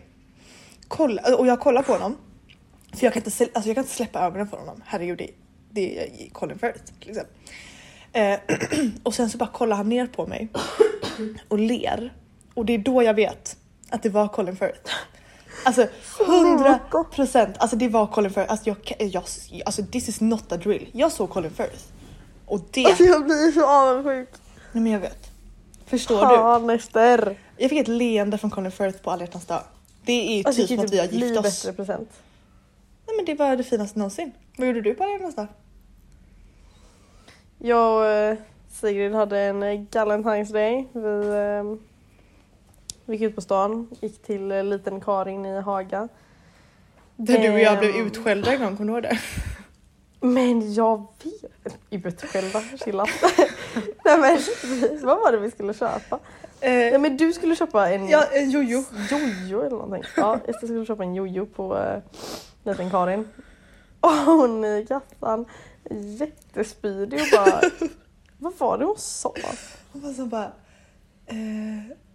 Kolla, 0.88 1.36
och 1.36 1.46
jag 1.46 1.60
kollar 1.60 1.82
på 1.82 1.92
honom. 1.92 2.16
För 2.92 3.04
jag 3.06 3.12
kan 3.12 3.22
inte, 3.22 3.44
alltså 3.44 3.68
jag 3.68 3.76
kan 3.76 3.84
inte 3.84 3.94
släppa 3.94 4.20
ögonen 4.20 4.48
på 4.48 4.56
honom. 4.56 4.82
Herregud, 4.86 5.18
det, 5.18 5.30
det 5.70 5.98
är 5.98 6.30
Colin 6.30 6.58
Firth. 6.58 6.92
Liksom. 7.00 7.24
Eh, 8.12 8.38
och 9.02 9.14
sen 9.14 9.30
så 9.30 9.38
bara 9.38 9.48
kollar 9.48 9.76
han 9.76 9.88
ner 9.88 10.06
på 10.06 10.26
mig 10.26 10.48
och 11.48 11.58
ler. 11.58 12.12
Och 12.54 12.64
det 12.66 12.74
är 12.74 12.78
då 12.78 13.02
jag 13.02 13.14
vet 13.14 13.56
att 13.90 14.02
det 14.02 14.08
var 14.08 14.28
Colin 14.28 14.56
Firth. 14.56 14.90
Alltså 15.64 15.86
100 16.26 16.80
procent, 17.14 17.56
alltså 17.58 17.76
det 17.76 17.88
var 17.88 18.06
Colin 18.06 18.30
Firth. 18.30 18.50
Alltså, 18.50 18.68
jag, 18.68 18.76
jag, 18.98 19.22
alltså 19.66 19.82
this 19.92 20.08
is 20.08 20.20
not 20.20 20.52
a 20.52 20.56
drill. 20.56 20.88
Jag 20.92 21.12
såg 21.12 21.30
Colin 21.30 21.50
Firth. 21.50 21.84
Och 22.46 22.60
det, 22.70 22.84
alltså 22.86 23.04
jag 23.04 23.24
blir 23.24 23.52
så 23.52 23.66
avundsjuk. 23.66 24.28
nej 24.72 24.82
men 24.82 24.92
jag 24.92 25.00
vet. 25.00 25.30
Förstår 25.86 26.20
du? 26.20 26.36
Fan 26.36 26.70
Ester. 26.70 27.38
Jag 27.56 27.70
fick 27.70 27.78
ett 27.78 27.88
leende 27.88 28.38
från 28.38 28.50
Colin 28.50 28.72
Firth 28.72 28.98
på 28.98 29.10
alla 29.10 29.22
hjärtans 29.22 29.46
dag. 29.46 29.62
Det 30.04 30.12
är 30.40 30.46
Alltså, 30.46 30.66
typ 30.66 30.68
som 30.78 30.86
att 30.86 30.92
vi 30.92 30.98
har 30.98 31.06
gift 31.06 31.38
oss. 31.38 31.42
bättre 31.64 31.72
present. 31.76 32.08
Nej 33.06 33.16
men 33.16 33.24
det 33.24 33.34
var 33.34 33.56
det 33.56 33.64
finaste 33.64 33.98
någonsin. 33.98 34.32
Vad 34.56 34.66
gjorde 34.68 34.80
du 34.80 34.94
på 34.94 35.04
alla 35.04 35.12
hjärtans 35.12 35.34
dag? 35.34 35.46
Jag 37.62 37.96
och 37.98 38.06
eh, 38.06 38.36
Sigrid 38.70 39.14
hade 39.14 39.38
en 39.40 39.62
eh, 39.62 39.80
Galentine's 39.80 40.52
Day. 40.52 40.86
Vi, 40.92 41.28
eh, 41.28 41.78
vi 43.04 43.12
gick 43.16 43.22
ut 43.22 43.34
på 43.34 43.40
stan, 43.40 43.88
gick 44.00 44.22
till 44.22 44.52
eh, 44.52 44.64
liten 44.64 45.00
Karin 45.00 45.46
i 45.46 45.60
Haga. 45.60 46.08
Där 47.16 47.38
du 47.38 47.52
och 47.52 47.60
jag 47.60 47.78
blev 47.78 47.90
Ehm. 47.94 48.06
utskällda 48.06 48.52
en 48.54 48.60
gång, 48.60 48.76
kommer 48.76 48.92
du 48.92 48.92
ihåg 48.92 49.02
det? 49.02 49.18
Men 50.26 50.74
jag 50.74 51.06
vet 51.90 52.04
Ut 52.06 52.22
själva, 52.22 52.60
chilla. 52.84 53.04
Nej 54.04 54.18
men 54.18 54.38
vad 55.02 55.18
var 55.20 55.32
det 55.32 55.38
vi 55.38 55.50
skulle 55.50 55.74
köpa? 55.74 56.18
Nej 56.62 56.92
Eh, 56.94 57.00
men 57.00 57.16
du 57.16 57.32
skulle 57.32 57.56
köpa 57.56 57.90
en 57.90 58.08
ja, 58.08 58.24
en 58.32 58.50
jojo. 58.50 58.84
jojo 59.10 59.60
eller 59.60 59.70
någonting. 59.70 60.02
Ja, 60.16 60.38
Ester 60.46 60.66
skulle 60.66 60.86
köpa 60.86 61.02
en 61.02 61.14
jojo 61.14 61.46
på 61.46 61.74
uh, 61.76 61.98
liten 62.64 62.90
Karin. 62.90 63.28
Och 64.00 64.10
hon 64.10 64.64
i 64.64 64.86
kassan 64.88 65.44
jättespydig 65.90 67.20
och 67.20 67.26
bara 67.32 67.60
Vad 68.38 68.58
var 68.58 68.78
det 68.78 68.84
hon 68.84 68.98
sa? 68.98 69.34
Hon 69.92 70.02
var 70.02 70.12
så 70.12 70.26
bara... 70.26 70.52
Eh, 71.26 71.36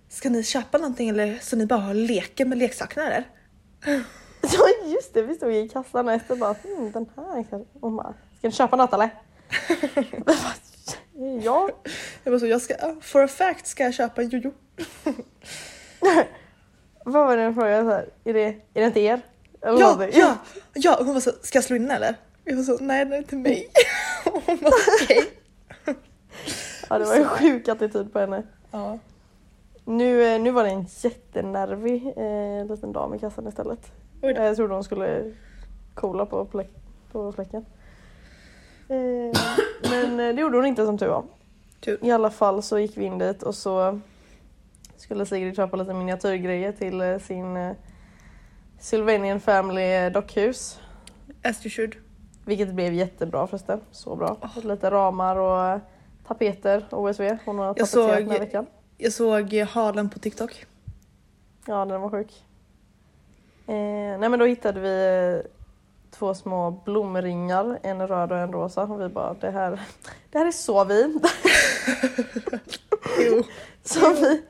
ska 0.10 0.30
ni 0.30 0.44
köpa 0.44 0.78
någonting 0.78 1.10
eller 1.10 1.40
så 1.42 1.56
ni 1.56 1.66
bara 1.66 1.80
har 1.80 1.94
leker 1.94 2.46
med 2.46 2.58
leksakerna 2.58 3.08
eller? 3.08 3.24
Ja 4.42 4.90
just 4.90 5.14
det, 5.14 5.22
vi 5.22 5.36
stod 5.36 5.54
i 5.54 5.70
kassan 5.70 6.08
och 6.08 6.14
Ester 6.14 6.36
bara 6.36 6.56
mm, 6.64 6.92
den 6.92 7.10
här 7.16 7.46
kanske. 7.50 7.80
Hon 7.82 7.96
bara 7.96 8.14
Ska 8.38 8.48
ni 8.48 8.52
köpa 8.52 8.76
något 8.76 8.94
eller? 8.94 9.10
Bara, 10.26 10.38
ja. 11.44 11.70
Jag 12.24 12.32
var 12.32 12.40
så, 12.40 12.48
jag 12.48 12.62
ska, 12.62 12.96
for 13.02 13.24
a 13.24 13.28
fact 13.28 13.68
ska 13.68 13.84
jag 13.84 13.94
köpa 13.94 14.22
en 14.22 14.30
jojo. 14.30 14.54
Vad 17.06 17.26
var 17.26 17.38
det 17.38 17.54
så 17.54 17.62
här, 17.62 18.10
är 18.24 18.34
det, 18.34 18.44
är 18.46 18.82
det 18.82 18.86
inte 18.86 19.00
er? 19.00 19.22
Eller 19.62 19.80
Ja, 19.80 19.92
någonting? 19.92 20.20
ja, 20.20 20.38
ja! 20.74 20.96
Hon 21.00 21.14
var 21.14 21.22
så, 21.22 21.32
ska 21.42 21.58
jag 21.58 21.64
slå 21.66 21.76
in 21.76 21.92
eller? 21.92 22.16
Jag 22.46 22.56
var 22.56 22.64
så, 22.64 22.78
nej 22.82 23.06
det 23.06 23.16
är 23.16 23.18
inte 23.18 23.36
mig. 23.36 23.68
Hon 24.24 24.58
var 24.62 24.72
okej. 25.04 25.32
ja 26.90 27.00
det 27.00 27.06
var 27.06 27.16
en 27.16 27.28
sjuk 27.28 27.68
attityd 27.68 28.14
på 28.14 28.20
henne. 28.20 28.44
Ja. 28.72 29.00
Nu, 29.86 30.24
eh, 30.24 30.42
nu 30.42 30.52
var 30.52 30.64
det 30.64 30.70
en 30.70 30.86
jättenervig 30.90 32.14
eh, 32.18 32.68
liten 32.68 32.92
dam 32.92 33.14
i 33.14 33.20
kassan 33.20 33.48
istället. 33.48 33.92
Då. 34.22 34.32
Jag 34.32 34.56
trodde 34.56 34.74
hon 34.74 34.84
skulle 34.84 35.34
coola 35.94 36.26
på, 36.26 36.46
fläck, 36.46 36.70
på 37.12 37.32
fläcken. 37.32 37.66
Eh, 38.90 39.42
men 39.92 40.20
eh, 40.20 40.36
det 40.36 40.42
gjorde 40.42 40.58
hon 40.58 40.66
inte 40.66 40.86
som 40.86 40.98
tur 40.98 41.08
var. 41.08 41.24
Tur. 41.80 42.00
I 42.02 42.12
alla 42.12 42.30
fall 42.30 42.64
så 42.64 42.80
gick 42.80 42.98
vi 42.98 43.06
in 43.06 43.18
dit 43.18 43.44
och 43.44 43.56
så 43.56 44.00
skulle 44.98 45.26
Sigrid 45.26 45.56
köpa 45.56 45.78
lite 45.78 45.94
miniatyrgrejer 45.94 46.72
till 46.72 47.02
eh, 47.02 47.18
sin 47.18 47.58
eh, 47.58 47.76
Sylvanian 48.80 49.40
Family 49.40 49.82
eh, 49.82 50.12
dockhus. 50.12 50.80
As 51.44 51.66
you 51.66 51.70
should. 51.70 52.05
Vilket 52.46 52.74
blev 52.74 52.94
jättebra 52.94 53.48
förresten. 53.48 53.82
Så 53.92 54.16
bra. 54.16 54.38
Lite 54.64 54.92
ramar 54.92 55.36
och 55.36 55.80
tapeter, 56.28 56.86
OSV. 56.92 57.38
Hon 57.46 57.60
har 57.60 57.68
tapeterat 57.68 57.90
såg- 57.90 58.10
den 58.10 58.30
här 58.30 58.40
veckan. 58.40 58.66
Jag 58.98 59.14
såg 59.14 59.54
halen 59.54 60.10
på 60.10 60.20
TikTok. 60.20 60.66
Ja, 61.66 61.86
den 61.86 62.02
var 62.02 62.10
sjuk. 62.10 62.44
Eh, 63.68 63.74
nej 64.20 64.30
men 64.30 64.40
då 64.40 64.46
hittade 64.46 64.80
vi 64.80 65.42
två 66.12 66.34
små 66.34 66.72
blomringar, 66.72 67.80
en 67.84 68.08
röd 68.08 68.32
och 68.32 68.38
en 68.38 68.52
rosa. 68.52 68.84
Och 68.84 69.02
vi 69.02 69.08
bara, 69.10 69.34
det 69.34 69.52
här, 69.52 69.82
det 70.32 70.38
här 70.38 70.46
är 70.46 70.52
så 70.52 70.84
vi. 70.84 71.20
Så 73.84 74.14
vi, 74.14 74.42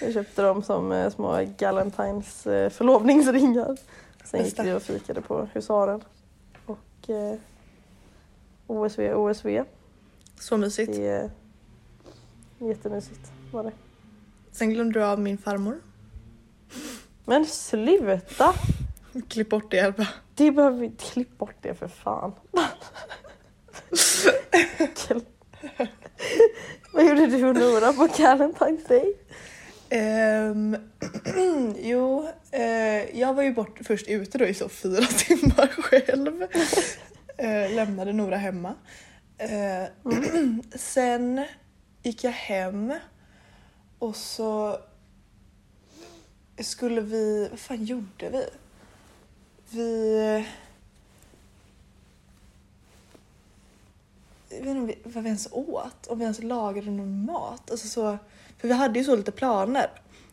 vi 0.00 0.12
köpte 0.12 0.42
dem 0.42 0.62
som 0.62 0.92
eh, 0.92 1.10
små 1.10 1.46
Galentines 1.58 2.46
eh, 2.46 2.70
förlovningsringar. 2.70 3.76
Sen 4.24 4.44
gick 4.44 4.58
vi 4.58 4.72
och 4.72 4.82
fikade 4.82 5.20
på 5.20 5.48
Husaren. 5.52 6.04
Och 7.02 7.10
eh, 7.10 7.38
OSV, 8.66 9.14
OSV. 9.14 9.64
Så 10.40 10.56
mysigt. 10.56 10.92
Det 10.92 11.06
är 11.06 11.30
jättemysigt 12.58 13.32
var 13.52 13.64
det. 13.64 13.72
Sen 14.52 14.70
glömde 14.70 15.00
du 15.00 15.04
av 15.04 15.20
min 15.20 15.38
farmor. 15.38 15.80
Men 17.24 17.46
sluta! 17.46 18.54
Klipp 19.28 19.48
bort 19.48 19.70
det 19.70 19.78
Elba. 19.78 20.08
Det 20.34 20.50
behöver 20.50 20.78
vi 20.78 20.92
klipp 20.98 21.38
bort 21.38 21.56
det 21.60 21.74
för 21.74 21.88
fan. 21.88 22.32
Vad 26.92 27.08
gjorde 27.08 27.26
du 27.26 27.48
och 27.48 27.54
Nora 27.54 27.92
på 27.92 28.06
Valentine's 28.06 28.88
Day? 28.88 29.14
Um, 29.92 30.76
jo, 31.78 32.28
uh, 32.54 33.18
jag 33.18 33.34
var 33.34 33.42
ju 33.42 33.54
bort 33.54 33.78
först 33.84 34.08
ute 34.08 34.38
då 34.38 34.44
i 34.44 34.54
så 34.54 34.68
fyra 34.68 35.06
timmar 35.18 35.66
själv. 35.66 36.42
uh, 37.42 37.74
lämnade 37.74 38.12
Nora 38.12 38.36
hemma. 38.36 38.74
Eh, 39.40 39.88
sen 40.74 41.46
gick 42.02 42.24
jag 42.24 42.32
hem 42.32 42.94
och 43.98 44.16
så 44.16 44.78
skulle 46.58 47.00
vi, 47.00 47.48
vad 47.50 47.58
fan 47.58 47.84
gjorde 47.84 48.30
vi? 48.30 48.44
Vi... 49.70 50.46
Jag 54.50 54.58
vet 54.64 54.76
inte 54.76 54.94
vad 55.04 55.22
vi 55.24 55.28
ens 55.28 55.48
åt, 55.52 56.06
om 56.06 56.18
vi 56.18 56.22
ens 56.24 56.42
lagade 56.42 56.90
någon 56.90 57.24
mat. 57.24 57.70
Alltså 57.70 57.88
så, 57.88 58.18
för 58.58 58.68
vi 58.68 58.74
hade 58.74 58.98
ju 58.98 59.04
så 59.04 59.16
lite 59.16 59.32
planer. 59.32 59.90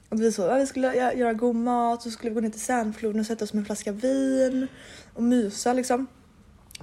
Och 0.09 0.21
vi, 0.21 0.31
så, 0.31 0.41
ja, 0.41 0.55
vi 0.55 0.67
skulle 0.67 0.91
gö- 0.93 1.15
göra 1.17 1.33
god 1.33 1.55
mat, 1.55 2.01
så 2.01 2.11
skulle 2.11 2.29
vi 2.29 2.33
gå 2.35 2.41
ner 2.41 2.49
till 2.49 2.61
Sandfloden 2.61 3.19
och 3.19 3.25
sätta 3.25 3.45
oss 3.45 3.53
med 3.53 3.59
en 3.61 3.65
flaska 3.65 3.91
vin 3.91 4.67
och 5.13 5.23
mysa 5.23 5.73
liksom. 5.73 6.07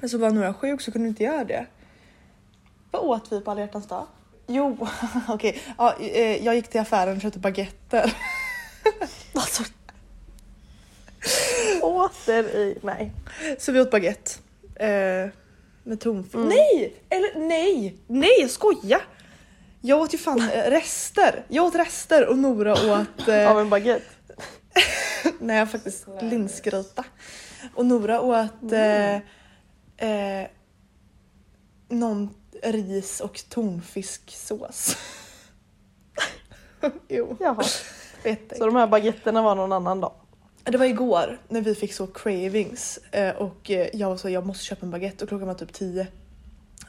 Men 0.00 0.08
så 0.10 0.18
var 0.18 0.30
några 0.30 0.54
sjuk 0.54 0.80
så 0.80 0.92
kunde 0.92 1.04
vi 1.04 1.08
inte 1.08 1.24
göra 1.24 1.44
det. 1.44 1.66
Vad 2.90 3.02
åt 3.02 3.32
vi 3.32 3.40
på 3.40 3.50
alla 3.50 3.60
hjärtans 3.60 3.86
dag? 3.86 4.06
Jo, 4.46 4.86
okej. 5.28 5.62
Ja, 5.78 5.94
eh, 6.00 6.44
jag 6.44 6.54
gick 6.54 6.68
till 6.68 6.80
affären 6.80 7.16
och 7.16 7.22
köpte 7.22 7.38
baguetter. 7.38 8.16
Alltså. 9.34 9.62
Åter 11.82 12.44
i... 12.56 12.78
Nej. 12.82 13.12
Så 13.58 13.72
vi 13.72 13.80
åt 13.80 13.90
baguette. 13.90 14.30
Eh, 14.74 15.28
med 15.84 16.00
tonfisk. 16.00 16.34
Mm. 16.34 16.48
Nej! 16.48 16.96
Eller 17.08 17.38
nej! 17.48 17.96
Nej, 18.06 18.40
jag 18.40 18.50
skojar! 18.50 19.00
Jag 19.80 20.00
åt 20.00 20.14
ju 20.14 20.18
fan 20.18 20.40
eh, 20.50 20.70
rester. 20.70 21.44
Jag 21.48 21.64
åt 21.64 21.74
rester 21.74 22.26
och 22.26 22.38
Nora 22.38 22.72
åt... 22.72 23.28
Eh, 23.28 23.50
Av 23.50 23.60
en 23.60 23.70
baguette. 23.70 24.04
nej, 25.40 25.66
faktiskt 25.66 26.06
linsgryta. 26.20 27.04
Och 27.74 27.86
Nora 27.86 28.20
åt 28.20 28.72
eh, 28.72 29.14
eh, 30.10 30.48
någon 31.88 32.34
ris 32.62 33.20
och 33.20 33.42
tonfisksås. 33.48 34.96
jo, 37.08 37.36
Jaha. 37.40 37.62
Så 38.58 38.66
de 38.66 38.76
här 38.76 38.86
baguetterna 38.86 39.42
var 39.42 39.54
någon 39.54 39.72
annan 39.72 40.00
dag. 40.00 40.12
Det 40.64 40.78
var 40.78 40.86
igår 40.86 41.38
när 41.48 41.60
vi 41.60 41.74
fick 41.74 41.92
så 41.94 42.06
cravings 42.06 42.98
eh, 43.12 43.30
och 43.36 43.70
eh, 43.70 43.88
jag 43.92 44.08
var 44.10 44.16
så 44.16 44.28
jag 44.30 44.46
måste 44.46 44.64
köpa 44.64 44.86
en 44.86 44.90
baguette 44.90 45.24
och 45.24 45.28
klockan 45.28 45.46
var 45.48 45.54
typ 45.54 45.72
10. 45.72 46.06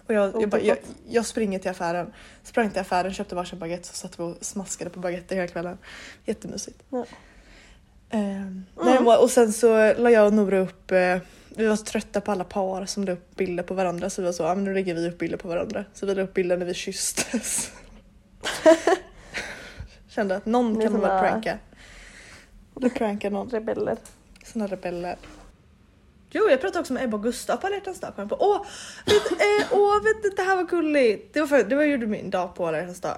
Och 0.08 0.14
jag, 0.14 0.42
jag, 0.42 0.50
bara, 0.50 0.62
jag, 0.62 0.78
jag 1.10 1.26
springer 1.26 1.60
till 1.60 1.72
affären, 1.72 2.14
sprang 2.44 2.70
till 2.70 2.80
affären, 2.82 3.14
köpte 3.14 3.36
varsin 3.36 3.60
baguette 3.60 3.88
så 3.88 3.94
satt 3.94 4.20
vi 4.20 4.24
och 4.24 4.38
smaskade 4.42 4.90
på 4.90 5.00
baguetter 5.00 5.36
hela 5.36 5.48
kvällen. 5.48 5.78
Jättemysigt. 6.26 6.84
Ja. 6.90 7.06
Ehm, 8.10 8.66
nej, 8.84 8.98
och- 8.98 9.24
och 9.24 9.30
sen 9.32 9.54
så 9.54 9.94
la 9.94 10.10
jag 10.12 10.26
och 10.28 10.34
Nora 10.34 10.60
upp, 10.60 10.92
eh, 10.92 11.18
vi 11.50 11.68
var 11.68 11.76
så 11.76 11.84
trötta 11.86 12.22
på 12.22 12.32
alla 12.32 12.44
par 12.44 12.86
som 12.86 13.04
la 13.04 13.12
upp 13.12 13.36
bilder 13.36 13.64
på 13.64 13.74
varandra 13.74 14.10
så 14.10 14.22
vi 14.22 14.26
var 14.26 14.34
så, 14.34 14.44
ja 14.44 14.56
men 14.56 14.64
nu 14.64 14.74
lägger 14.74 14.96
vi 14.96 15.08
upp 15.10 15.18
bilder 15.18 15.38
på 15.38 15.48
varandra. 15.48 15.86
Så 15.94 16.06
vi 16.06 16.16
la 16.16 16.22
upp 16.22 16.34
bilder 16.34 16.58
när 16.58 16.66
vi 16.66 16.74
kysstes. 16.86 17.72
Kände 20.08 20.36
att 20.36 20.46
någon 20.46 20.74
kan 20.82 20.94
väl 20.94 21.02
såna- 21.02 21.20
pranka. 21.22 21.58
Du 22.76 22.90
prankar 22.90 23.30
någon. 23.30 23.50
Rebeller. 23.50 23.98
Såna 24.44 24.68
rebeller. 24.68 25.18
Jo, 26.30 26.50
jag 26.50 26.62
pratade 26.62 26.80
också 26.80 26.94
med 26.94 27.04
Ebba 27.04 27.18
och 27.18 27.24
Gustav 27.24 27.58
på 27.58 27.68
alla 27.68 27.76
hjärtans 27.76 28.00
dag. 28.00 28.16
Kom 28.16 28.30
på. 28.30 28.38
Åh, 28.40 28.66
vet, 29.06 29.32
eh, 29.32 29.68
åh 29.72 30.04
vet, 30.04 30.24
du, 30.24 30.30
det 30.30 30.42
här 30.42 30.56
var 30.56 30.64
gulligt. 30.64 31.34
Det 31.34 31.40
var, 31.40 31.48
för, 31.48 31.64
det 31.64 31.76
var 31.76 31.84
gjorde 31.84 32.08
min 32.08 32.30
dag 32.30 32.56
på 32.56 32.68
alla 32.68 32.78
hjärtans 32.78 33.02
dag. 33.02 33.18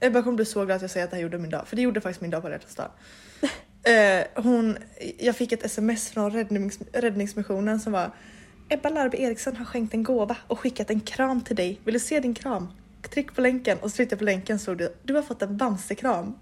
Ebba 0.00 0.22
kommer 0.22 0.36
bli 0.36 0.44
så 0.44 0.64
glad 0.64 0.76
att 0.76 0.82
jag 0.82 0.90
säger 0.90 1.04
att 1.04 1.10
det 1.10 1.16
här 1.16 1.22
gjorde 1.22 1.38
min 1.38 1.50
dag. 1.50 1.68
För 1.68 1.76
det 1.76 1.82
gjorde 1.82 2.00
faktiskt 2.00 2.20
min 2.20 2.30
dag 2.30 2.40
på 2.40 2.46
alla 2.46 2.54
hjärtans 2.54 2.74
dag. 2.74 2.90
Eh, 3.82 4.24
hon, 4.42 4.78
jag 5.18 5.36
fick 5.36 5.52
ett 5.52 5.64
sms 5.64 6.10
från 6.10 6.30
räddnings, 6.30 6.78
räddningsmissionen 6.92 7.80
som 7.80 7.92
var 7.92 8.10
Ebba 8.68 8.88
Larby 8.88 9.18
Eriksson 9.18 9.56
har 9.56 9.64
skänkt 9.64 9.94
en 9.94 10.02
gåva 10.02 10.36
och 10.46 10.58
skickat 10.58 10.90
en 10.90 11.00
kram 11.00 11.40
till 11.40 11.56
dig. 11.56 11.80
Vill 11.84 11.94
du 11.94 12.00
se 12.00 12.20
din 12.20 12.34
kram? 12.34 12.68
Tryck 13.10 13.34
på 13.34 13.40
länken 13.40 13.78
och 13.78 13.90
så 13.90 14.06
på 14.06 14.24
länken 14.24 14.58
stod 14.58 14.78
det 14.78 14.92
du 15.02 15.14
har 15.14 15.22
fått 15.22 15.42
en 15.42 15.56
Bamse-kram. 15.56 16.34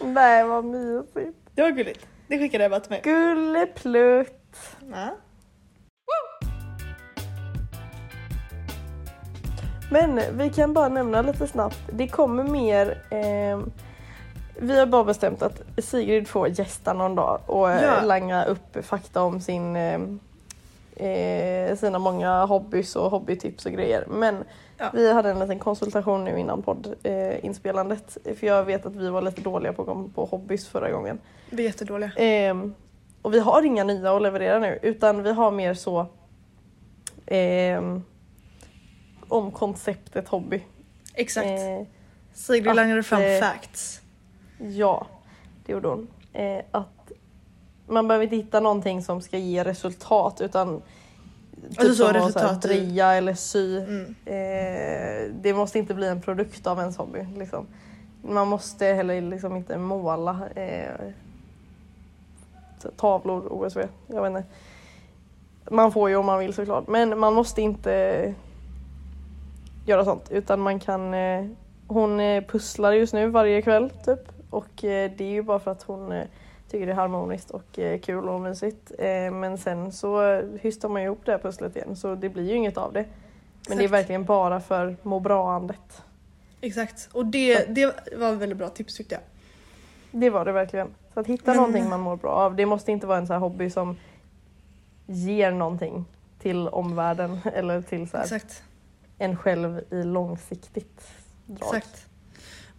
Nej 0.00 0.44
vad 0.44 0.64
mysigt. 0.64 1.38
Det 1.54 1.62
var 1.62 1.70
gulligt. 1.70 2.06
Det 2.28 2.38
skickade 2.38 2.64
Ebba 2.64 2.80
till 2.80 2.90
mig. 2.90 3.00
Gulleplutt. 3.04 4.76
Ja. 4.92 5.08
Men 9.90 10.20
vi 10.38 10.50
kan 10.50 10.72
bara 10.74 10.88
nämna 10.88 11.22
lite 11.22 11.46
snabbt. 11.46 11.78
Det 11.92 12.08
kommer 12.08 12.44
mer. 12.44 13.02
Eh, 13.10 13.60
vi 14.58 14.78
har 14.78 14.86
bara 14.86 15.04
bestämt 15.04 15.42
att 15.42 15.62
Sigrid 15.78 16.28
får 16.28 16.48
gästa 16.48 16.92
någon 16.92 17.14
dag 17.14 17.40
och 17.46 17.70
eh, 17.70 17.82
Ja. 17.84 18.00
langa 18.02 18.44
upp 18.44 18.84
fakta 18.84 19.22
om 19.22 19.40
sin, 19.40 19.76
eh, 19.76 20.00
eh, 21.08 21.76
sina 21.76 21.98
många 21.98 22.44
hobbys 22.44 22.96
och 22.96 23.10
hobbytips 23.10 23.66
och 23.66 23.72
grejer. 23.72 24.04
Men 24.08 24.44
Ja. 24.80 24.90
vi 24.94 25.12
hade 25.12 25.30
en 25.30 25.38
liten 25.38 25.58
konsultation 25.58 26.24
nu 26.24 26.38
innan 26.38 26.62
poddinspelandet. 26.62 28.18
för 28.38 28.46
jag 28.46 28.64
vet 28.64 28.86
att 28.86 28.96
vi 28.96 29.08
var 29.08 29.22
lite 29.22 29.40
dåliga 29.40 29.72
på, 29.72 30.10
på 30.14 30.24
hobbys 30.24 30.68
förra 30.68 30.90
gången. 30.90 31.18
Vi 31.50 31.62
är 31.62 31.66
jättedåliga. 31.66 32.12
Ehm, 32.16 32.74
och 33.22 33.34
vi 33.34 33.40
har 33.40 33.62
inga 33.62 33.84
nya 33.84 34.16
att 34.16 34.22
leverera 34.22 34.58
nu 34.58 34.78
utan 34.82 35.22
vi 35.22 35.32
har 35.32 35.50
mer 35.50 35.74
så 35.74 36.06
ehm, 37.26 38.02
om 39.28 39.50
konceptet 39.50 40.28
hobby. 40.28 40.62
Exakt. 41.14 41.46
Eh, 41.46 41.86
Sigrid 42.32 42.76
langade 42.76 43.02
fram 43.02 43.22
eh, 43.22 43.40
facts. 43.40 44.00
ja, 44.58 45.06
det 45.66 45.72
gjorde 45.72 45.88
hon. 45.88 46.08
Eh, 46.32 46.64
att 46.70 47.12
man 47.86 48.08
behöver 48.08 48.24
inte 48.24 48.36
hitta 48.36 48.60
någonting 48.60 49.02
som 49.02 49.20
ska 49.20 49.38
ge 49.38 49.64
resultat 49.64 50.40
utan 50.40 50.82
typ 51.70 51.80
Alltså 51.80 51.94
så, 51.94 52.12
resultat 52.12 52.62
dreja 52.62 53.12
eller 53.12 53.34
sy. 53.34 53.78
Mm. 53.78 54.14
Eh, 54.24 55.34
det 55.34 55.54
måste 55.54 55.78
inte 55.78 55.94
bli 55.94 56.08
en 56.08 56.20
produkt 56.20 56.66
av 56.66 56.78
ens 56.78 56.96
hobby. 56.96 57.26
Liksom. 57.36 57.66
Man 58.22 58.48
måste 58.48 58.86
heller 58.86 59.20
liksom 59.20 59.56
inte 59.56 59.78
måla 59.78 60.40
eh, 60.54 60.90
tavlor, 62.96 63.52
OSV. 63.52 63.78
Jag 64.06 64.22
vet 64.22 64.30
inte. 64.30 64.44
Man 65.70 65.92
får 65.92 66.10
ju 66.10 66.16
om 66.16 66.26
man 66.26 66.38
vill 66.38 66.54
såklart, 66.54 66.88
men 66.88 67.18
man 67.18 67.34
måste 67.34 67.62
inte 67.62 68.34
göra 69.86 70.04
sånt 70.04 70.30
utan 70.30 70.60
man 70.60 70.80
kan 70.80 71.14
eh, 71.14 71.46
hon 71.86 72.20
eh, 72.20 72.44
pusslar 72.44 72.92
just 72.92 73.14
nu 73.14 73.28
varje 73.28 73.62
kväll 73.62 73.90
typ 73.90 74.20
och 74.50 74.84
eh, 74.84 75.10
det 75.16 75.24
är 75.24 75.30
ju 75.30 75.42
bara 75.42 75.58
för 75.58 75.70
att 75.70 75.82
hon 75.82 76.12
eh, 76.12 76.26
tycker 76.70 76.86
det 76.86 76.92
är 76.92 76.96
harmoniskt 76.96 77.50
och 77.50 77.78
eh, 77.78 78.00
kul 78.00 78.28
och 78.28 78.40
mysigt. 78.40 78.92
Eh, 78.98 79.30
men 79.30 79.58
sen 79.58 79.92
så 79.92 80.42
hystar 80.60 80.88
man 80.88 81.02
ju 81.02 81.06
ihop 81.06 81.20
det 81.24 81.32
här 81.32 81.38
pusslet 81.38 81.76
igen 81.76 81.96
så 81.96 82.14
det 82.14 82.28
blir 82.28 82.48
ju 82.50 82.54
inget 82.56 82.76
av 82.76 82.92
det. 82.92 83.04
Men 83.68 83.78
det 83.78 83.82
är 83.82 83.84
Exakt. 83.84 83.92
verkligen 84.00 84.24
bara 84.24 84.60
för 84.60 84.96
må 85.02 85.20
bra-andet. 85.20 86.02
Exakt. 86.60 87.08
Och 87.12 87.26
det, 87.26 87.64
det 87.74 87.86
var 88.16 88.32
väldigt 88.32 88.58
bra 88.58 88.68
tips 88.68 88.96
tyckte 88.96 89.14
jag. 89.14 89.22
Det 90.20 90.30
var 90.30 90.44
det 90.44 90.52
verkligen. 90.52 90.88
Så 91.14 91.20
att 91.20 91.26
hitta 91.26 91.50
Men- 91.50 91.56
någonting 91.56 91.88
man 91.88 92.00
mår 92.00 92.16
bra 92.16 92.30
av. 92.30 92.56
Det 92.56 92.66
måste 92.66 92.92
inte 92.92 93.06
vara 93.06 93.18
en 93.18 93.26
sån 93.26 93.34
här 93.34 93.40
hobby 93.40 93.70
som 93.70 93.96
ger 95.06 95.50
någonting 95.50 96.04
till 96.38 96.68
omvärlden 96.68 97.38
eller 97.54 97.82
till 97.82 98.08
så 98.08 98.16
Exakt. 98.16 98.62
en 99.18 99.36
själv 99.36 99.80
i 99.90 100.02
långsiktigt 100.02 101.08
drag. 101.46 101.76
Exakt. 101.76 102.06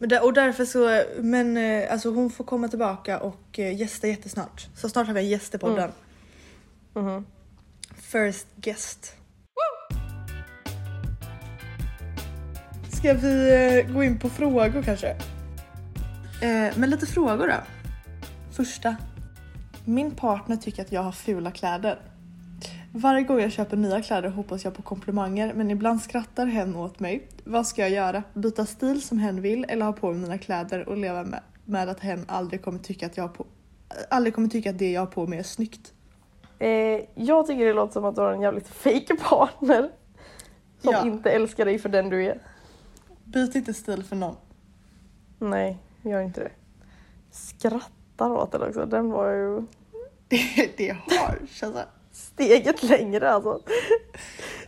Men 0.02 0.10
där, 0.10 0.24
och 0.24 0.34
därför 0.34 0.66
så, 0.66 1.04
men 1.22 1.58
eh, 1.58 1.92
alltså 1.92 2.10
hon 2.10 2.30
får 2.30 2.44
komma 2.44 2.68
tillbaka 2.68 3.20
och 3.20 3.60
eh, 3.60 3.80
gästa 3.80 4.08
jättesnart. 4.08 4.68
Så 4.76 4.90
snart 4.90 5.08
har 5.08 5.14
vi 5.14 5.20
en 5.20 5.28
gäst 5.28 5.56
i 5.56 5.58
podden. 5.58 5.92
Mhm. 6.94 7.26
First 7.96 8.48
guest. 8.56 9.16
Ska 12.90 13.14
vi 13.14 13.54
eh, 13.86 13.94
gå 13.94 14.04
in 14.04 14.20
på 14.20 14.30
frågor 14.30 14.84
kanske? 14.84 15.10
Eh, 16.42 16.78
men 16.78 16.90
lite 16.90 17.06
frågor 17.06 17.48
då. 17.48 17.56
Första. 18.52 18.96
Min 19.86 20.12
partner 20.12 20.56
tycker 20.56 20.82
att 20.82 20.92
jag 20.92 21.04
har 21.04 21.12
fula 21.12 21.52
kläder. 21.52 22.00
Varje 22.94 23.24
gång 23.24 23.40
jag 23.40 23.52
köper 23.52 23.78
nya 23.78 24.02
kläder 24.02 24.30
hoppas 24.30 24.64
jag 24.64 24.76
på 24.76 24.82
komplimanger 24.82 25.54
men 25.54 25.72
ibland 25.72 26.02
skrattar 26.02 26.46
hen 26.46 26.76
åt 26.76 27.00
mig. 27.00 27.28
Vad 27.44 27.68
ska 27.68 27.82
jag 27.82 27.92
göra? 27.92 28.24
Byta 28.34 28.66
stil 28.66 29.02
som 29.02 29.18
hen 29.18 29.42
vill 29.42 29.66
eller 29.70 29.86
ha 29.86 29.94
på 29.94 30.12
mig 30.12 30.20
mina 30.22 30.38
kläder 30.38 30.90
och 30.90 30.98
leva 30.98 31.24
med, 31.24 31.40
med 31.66 31.90
att 31.90 32.00
hen 32.00 32.26
aldrig 32.28 32.62
kommer 32.62 32.80
tycka 32.80 33.06
att 33.06 33.18
jag 33.18 33.34
på, 33.34 33.46
aldrig 34.10 34.36
kommer 34.36 34.48
tycka 34.48 34.70
att 34.70 34.80
det 34.80 34.92
jag 34.92 35.02
har 35.02 35.06
på 35.08 35.28
mig 35.28 35.40
är 35.40 35.44
snyggt. 35.44 35.94
Eh, 36.60 36.70
jag 37.16 37.48
tycker 37.48 37.66
det 37.66 37.74
låter 37.74 37.94
som 37.94 38.06
att 38.06 38.16
du 38.16 38.22
har 38.22 38.32
en 38.34 38.42
jävligt 38.42 38.68
fake 38.68 39.16
partner. 39.30 39.92
Som 40.82 40.92
Ja. 40.94 41.06
inte 41.06 41.32
älskar 41.32 41.66
dig 41.66 41.80
för 41.80 41.90
den 41.90 42.10
du 42.10 42.26
är. 42.26 42.40
Byt 43.24 43.56
inte 43.56 43.74
stil 43.74 44.04
för 44.04 44.16
någon. 44.16 44.36
Nej, 45.40 45.78
gör 46.02 46.22
inte 46.22 46.40
det. 46.42 46.52
Skrattar 47.32 48.32
åt 48.32 48.52
den 48.52 48.62
också. 48.62 48.86
Den 48.86 49.12
var 49.12 49.30
ju 49.32 49.62
Det, 50.28 50.72
det 50.78 50.90
har 50.90 51.38
känns 51.50 51.74
det. 51.76 51.86
Steget 52.12 52.84
längre 52.84 53.32
alltså. 53.32 53.60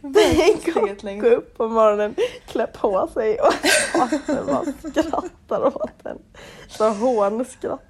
Tänk 0.01 0.67
att 0.77 1.21
gå 1.21 1.27
upp 1.27 1.57
på 1.57 1.67
morgonen, 1.67 2.15
klä 2.47 2.67
på 2.67 3.09
sig 3.13 3.39
och 3.39 3.53
bara 4.47 4.65
skrattar 4.91 5.65
åt 5.65 6.03
den. 6.03 6.17
Så 6.67 6.89
hånskratt. 6.89 7.81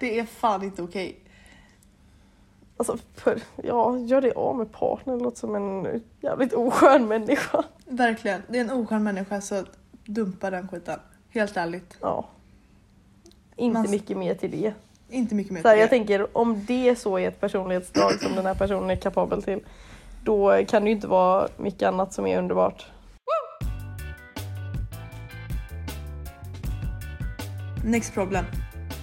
Det 0.00 0.18
är 0.18 0.24
fan 0.24 0.62
inte 0.62 0.82
okej. 0.82 1.20
Alltså, 2.76 2.98
för, 3.14 3.40
ja, 3.62 3.98
gör 3.98 4.20
det 4.20 4.32
av 4.32 4.56
med 4.56 4.72
partnern. 4.72 5.18
Låter 5.18 5.38
som 5.38 5.54
en 5.54 6.02
jävligt 6.20 6.52
oskön 6.52 7.08
människa. 7.08 7.64
Verkligen. 7.86 8.42
Det 8.48 8.58
är 8.58 8.60
en 8.60 8.70
oskön 8.70 9.02
människa 9.02 9.40
så 9.40 9.64
dumpa 10.04 10.50
den 10.50 10.68
skiten. 10.68 11.00
Helt 11.30 11.56
ärligt. 11.56 11.96
Ja. 12.00 12.28
Inte 13.56 13.78
Man- 13.80 13.90
mycket 13.90 14.16
mer 14.16 14.34
till 14.34 14.50
det. 14.50 14.72
Inte 15.10 15.34
mycket 15.34 15.52
mer 15.52 15.62
Så 15.62 15.68
här, 15.68 15.76
jag 15.76 15.90
tänker 15.90 16.36
om 16.36 16.64
det 16.66 16.98
så 16.98 17.18
är 17.18 17.28
ett 17.28 17.40
personlighetsdrag 17.40 18.12
som 18.12 18.34
den 18.34 18.46
här 18.46 18.54
personen 18.54 18.90
är 18.90 18.96
kapabel 18.96 19.42
till. 19.42 19.60
Då 20.24 20.64
kan 20.68 20.82
det 20.82 20.88
ju 20.88 20.94
inte 20.94 21.06
vara 21.06 21.48
mycket 21.56 21.88
annat 21.88 22.12
som 22.12 22.26
är 22.26 22.38
underbart. 22.38 22.86
Next 27.84 28.14
problem. 28.14 28.44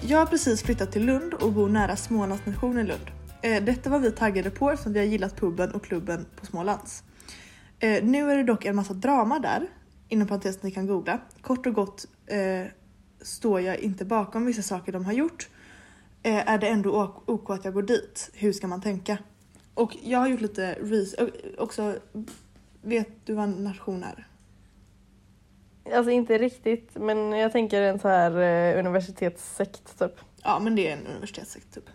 Jag 0.02 0.18
har 0.18 0.26
precis 0.26 0.62
flyttat 0.62 0.92
till 0.92 1.04
Lund 1.06 1.34
och 1.34 1.52
bor 1.52 1.68
nära 1.68 1.96
Smålands 1.96 2.46
nation 2.46 2.78
i 2.78 2.82
Lund. 2.82 3.10
Eh, 3.42 3.64
detta 3.64 3.90
var 3.90 3.98
vi 3.98 4.10
taggade 4.10 4.50
på 4.50 4.70
eftersom 4.70 4.92
vi 4.92 4.98
har 4.98 5.06
gillat 5.06 5.36
puben 5.36 5.72
och 5.72 5.84
klubben 5.84 6.26
på 6.40 6.46
Smålands. 6.46 7.02
Eh, 7.78 8.04
nu 8.04 8.30
är 8.30 8.36
det 8.36 8.42
dock 8.42 8.64
en 8.64 8.76
massa 8.76 8.94
drama 8.94 9.38
där, 9.38 9.66
inom 10.08 10.28
parentes 10.28 10.62
ni 10.62 10.70
kan 10.70 10.86
googla. 10.86 11.20
Kort 11.40 11.66
och 11.66 11.74
gott 11.74 12.06
eh, 12.26 12.70
står 13.22 13.60
jag 13.60 13.78
inte 13.78 14.04
bakom 14.04 14.46
vissa 14.46 14.62
saker 14.62 14.92
de 14.92 15.04
har 15.04 15.12
gjort. 15.12 15.48
Eh, 16.26 16.48
är 16.48 16.58
det 16.58 16.68
ändå 16.68 17.20
ok- 17.26 17.50
att 17.50 17.64
jag 17.64 17.74
går 17.74 17.82
dit? 17.82 18.30
Hur 18.34 18.52
ska 18.52 18.66
man 18.66 18.80
tänka? 18.80 19.18
Och 19.74 19.96
jag 20.02 20.18
har 20.18 20.28
gjort 20.28 20.40
lite 20.40 20.74
research, 20.74 21.34
också 21.58 21.98
vet 22.82 23.08
du 23.24 23.34
vad 23.34 23.44
en 23.44 23.64
nation 23.64 24.04
är? 24.04 24.26
Alltså 25.94 26.10
inte 26.10 26.38
riktigt 26.38 26.90
men 26.94 27.32
jag 27.32 27.52
tänker 27.52 27.82
en 27.82 27.98
så 27.98 28.08
här 28.08 28.30
eh, 28.30 28.78
universitetssekt 28.78 29.98
typ. 29.98 30.12
Ja, 30.42 30.58
men 30.58 30.76
det 30.76 30.88
är 30.88 30.96
en 30.96 31.06
universitetssekt 31.06 31.74
typ. 31.74 31.90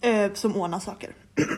Eh, 0.00 0.32
som 0.32 0.56
ordnar 0.56 0.78
saker. 0.78 1.14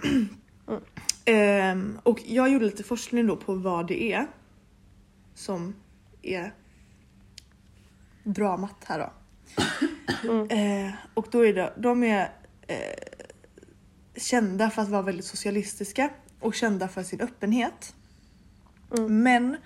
Mm. 0.06 0.80
Ehm, 1.24 1.98
och 2.02 2.20
jag 2.26 2.50
gjorde 2.52 2.64
lite 2.64 2.82
forskning 2.84 3.26
då 3.26 3.36
på 3.36 3.54
vad 3.54 3.86
det 3.86 4.12
är 4.12 4.26
som 5.34 5.74
är 6.22 6.54
dramat 8.24 8.84
här 8.84 8.98
då. 8.98 9.12
Mm. 10.24 10.48
Eh, 10.86 10.94
och 11.14 11.26
då 11.30 11.46
är 11.46 11.52
det, 11.52 11.72
de 11.76 12.02
är 12.02 12.30
eh, 12.66 12.76
kända 14.16 14.70
för 14.70 14.82
att 14.82 14.88
vara 14.88 15.02
väldigt 15.02 15.24
socialistiska 15.24 16.10
och 16.40 16.54
kända 16.54 16.88
för 16.88 17.02
sin 17.02 17.20
öppenhet. 17.20 17.94
Mm. 18.98 19.22
Men 19.22 19.56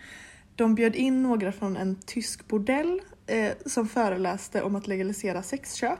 de 0.56 0.74
bjöd 0.74 0.96
in 0.96 1.22
några 1.22 1.52
från 1.52 1.76
en 1.76 1.96
tysk 2.06 2.48
bordell 2.48 3.00
eh, 3.26 3.52
som 3.66 3.88
föreläste 3.88 4.62
om 4.62 4.76
att 4.76 4.86
legalisera 4.86 5.42
sexköp. 5.42 5.98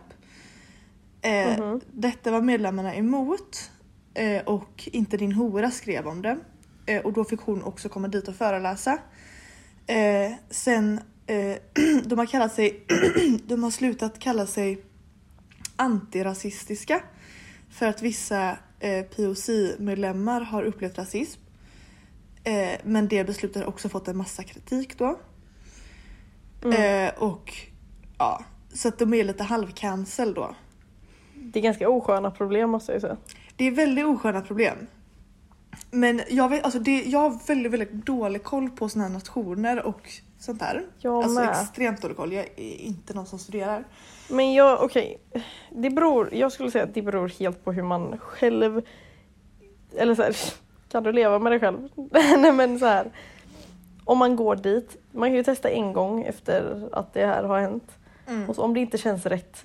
Mhm. 1.59 1.81
Detta 1.93 2.31
var 2.31 2.41
medlemmarna 2.41 2.95
emot 2.95 3.71
eh, 4.15 4.43
och 4.43 4.89
inte 4.93 5.17
din 5.17 5.33
hora 5.33 5.71
skrev 5.71 6.07
om 6.07 6.23
det. 6.23 6.39
Eh, 6.87 7.01
och 7.01 7.13
då 7.13 7.25
fick 7.25 7.41
hon 7.41 7.63
också 7.63 7.89
komma 7.89 8.09
dit 8.09 8.29
och 8.29 8.37
föreläsa. 8.37 8.99
Sen, 10.51 11.01
eh, 11.31 11.57
de 12.05 12.19
har 12.19 12.27
kallat 12.27 12.55
sig, 12.55 12.87
de 13.47 13.63
har 13.63 13.71
slutat 13.71 14.19
kalla 14.19 14.47
sig 14.47 14.83
antirasistiska 15.77 17.03
för 17.71 17.87
att 17.87 18.03
vissa 18.03 18.57
eh, 18.81 19.05
POC-medlemmar 19.05 20.41
har 20.41 20.63
upplevt 20.63 20.99
rasism. 20.99 21.41
Eh, 22.45 22.81
men 22.85 23.09
det 23.09 23.25
beslutet 23.25 23.63
har 23.63 23.69
också 23.69 23.89
fått 23.89 24.09
en 24.09 24.17
massa 24.17 24.43
kritik 24.43 24.99
då. 24.99 25.21
Mm. 26.65 27.07
Eh, 27.07 27.15
och 27.23 27.53
ja, 28.19 28.45
så 28.73 28.89
att 28.89 28.99
de 28.99 29.15
är 29.15 29.25
lite 29.25 29.43
halvcancel 29.43 30.35
då. 30.35 30.55
Det 31.35 31.59
är 31.59 31.63
ganska 31.63 31.89
osköna 31.89 32.31
problem 32.31 32.71
måste 32.71 32.93
jag 32.93 33.01
säga. 33.01 33.17
Det 33.57 33.65
är 33.65 33.71
väldigt 33.71 34.07
osköna 34.07 34.41
problem. 34.41 34.77
Men 35.91 36.23
jag, 36.31 36.49
vet, 36.49 36.65
alltså 36.65 36.79
det, 36.79 37.03
jag 37.03 37.19
har 37.19 37.47
väldigt, 37.47 37.73
väldigt 37.73 37.93
dålig 37.93 38.43
koll 38.43 38.71
på 38.71 38.89
såna 38.89 39.05
här 39.05 39.11
nationer 39.11 39.83
och 39.87 40.11
sånt 40.41 40.61
där. 40.61 40.83
Jag 40.99 41.15
alltså 41.15 41.41
med. 41.41 41.51
extremt 41.51 42.03
dålig 42.03 42.17
koll. 42.17 42.33
Jag 42.33 42.45
är 42.57 42.77
inte 42.81 43.15
någon 43.15 43.27
som 43.27 43.39
studerar. 43.39 43.85
Men 44.29 44.53
jag, 44.53 44.83
okej. 44.83 45.19
Det 45.71 45.91
beror, 45.91 46.35
jag 46.35 46.53
skulle 46.53 46.71
säga 46.71 46.85
att 46.85 46.95
det 46.95 47.03
beror 47.03 47.29
helt 47.29 47.65
på 47.65 47.73
hur 47.73 47.83
man 47.83 48.19
själv... 48.19 48.83
Eller 49.97 50.15
så 50.15 50.23
här, 50.23 50.37
kan 50.91 51.03
du 51.03 51.13
leva 51.13 51.39
med 51.39 51.53
dig 51.53 51.61
själv? 51.61 51.89
Nej 52.39 52.53
men 52.53 52.79
så 52.79 52.87
här. 52.87 53.11
Om 54.05 54.19
man 54.19 54.37
går 54.37 54.57
dit, 54.57 54.97
man 55.13 55.29
kan 55.29 55.37
ju 55.37 55.45
testa 55.45 55.69
en 55.71 55.93
gång 55.93 56.23
efter 56.25 56.89
att 56.93 57.15
det 57.15 57.27
här 57.27 57.45
har 57.45 57.61
hänt. 57.61 57.91
Mm. 58.27 58.49
Och 58.49 58.57
så, 58.57 58.63
om 58.63 58.75
det 58.75 58.81
inte 58.81 58.99
känns 58.99 59.27
rätt, 59.27 59.65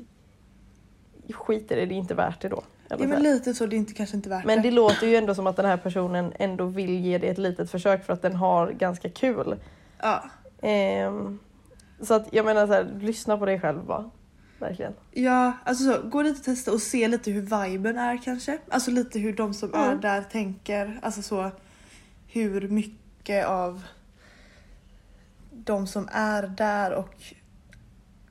skit 1.34 1.72
i 1.72 1.76
det, 1.76 1.86
det 1.86 1.94
är 1.94 1.98
inte 1.98 2.14
värt 2.16 2.42
det 2.42 2.50
då. 2.50 2.64
Eller 2.90 3.04
Ja, 3.04 3.08
men 3.08 3.12
här. 3.18 3.24
lite 3.34 3.54
så, 3.54 3.66
det 3.66 3.76
är 3.76 3.78
inte, 3.78 3.94
kanske 3.94 4.16
inte 4.16 4.30
värt 4.30 4.46
Men 4.46 4.62
det 4.62 4.70
det. 4.70 4.76
låter 4.76 5.08
ju 5.08 5.16
ändå 5.16 5.36
som 5.36 5.48
att 5.48 5.56
den 5.56 5.66
här 5.66 5.78
personen 5.78 6.34
ändå 6.40 6.66
vill 6.66 7.00
ge 7.00 7.18
det 7.18 7.28
ett 7.28 7.38
litet 7.38 7.72
försök 7.72 8.06
för 8.06 8.14
att 8.14 8.22
den 8.22 8.36
har 8.36 8.72
ganska 8.72 9.10
kul. 9.10 9.56
Ja. 10.02 10.24
Ehm, 10.65 11.39
så 12.01 12.13
att 12.13 12.28
jag 12.32 12.45
menar 12.45 12.67
så 12.67 12.73
här, 12.73 12.97
lyssna 13.01 13.38
på 13.38 13.45
dig 13.45 13.60
själv 13.60 13.86
bara. 13.86 14.10
Verkligen. 14.60 14.93
Ja, 15.12 15.54
alltså 15.63 15.84
så, 15.93 16.01
gå 16.10 16.23
dit 16.23 16.38
och 16.38 16.43
testa 16.43 16.71
och 16.71 16.82
se 16.82 17.08
lite 17.08 17.32
hur 17.32 17.41
viben 17.41 17.97
är 17.97 18.17
kanske. 18.23 18.58
Alltså 18.69 18.91
lite 18.91 19.19
hur 19.19 19.34
de 19.34 19.54
som 19.54 19.73
är 19.73 19.86
Mm. 19.88 20.01
där 20.01 20.21
tänker. 20.21 20.99
Alltså 21.04 21.21
så 21.21 21.51
hur 22.28 22.67
mycket 22.69 23.45
av 23.45 23.84
de 25.51 25.88
som 25.88 26.10
är 26.12 26.43
där 26.47 26.91
och 26.93 27.15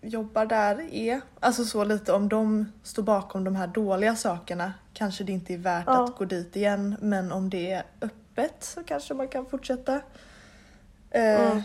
jobbar 0.01 0.47
där 0.47 0.81
är. 0.94 1.20
Alltså 1.40 1.64
så 1.64 1.85
lite 1.85 2.12
om 2.12 2.29
de 2.29 2.73
står 2.83 3.03
bakom 3.03 3.44
de 3.44 3.57
här 3.57 3.66
dåliga 3.66 4.16
sakerna 4.16 4.73
kanske 4.92 5.25
det 5.25 5.33
inte 5.33 5.55
är 5.55 5.59
värt 5.59 5.85
Ja. 5.87 6.05
att 6.05 6.16
gå 6.16 6.25
dit 6.25 6.57
igen. 6.57 6.97
Men 7.01 7.33
om 7.33 7.51
det 7.51 7.70
är 7.70 7.83
öppet 8.01 8.55
så 8.64 8.83
kanske 8.85 9.14
man 9.14 9.29
kan 9.29 9.47
fortsätta. 9.47 9.94
Eh, 11.11 11.51
Mm. 11.51 11.62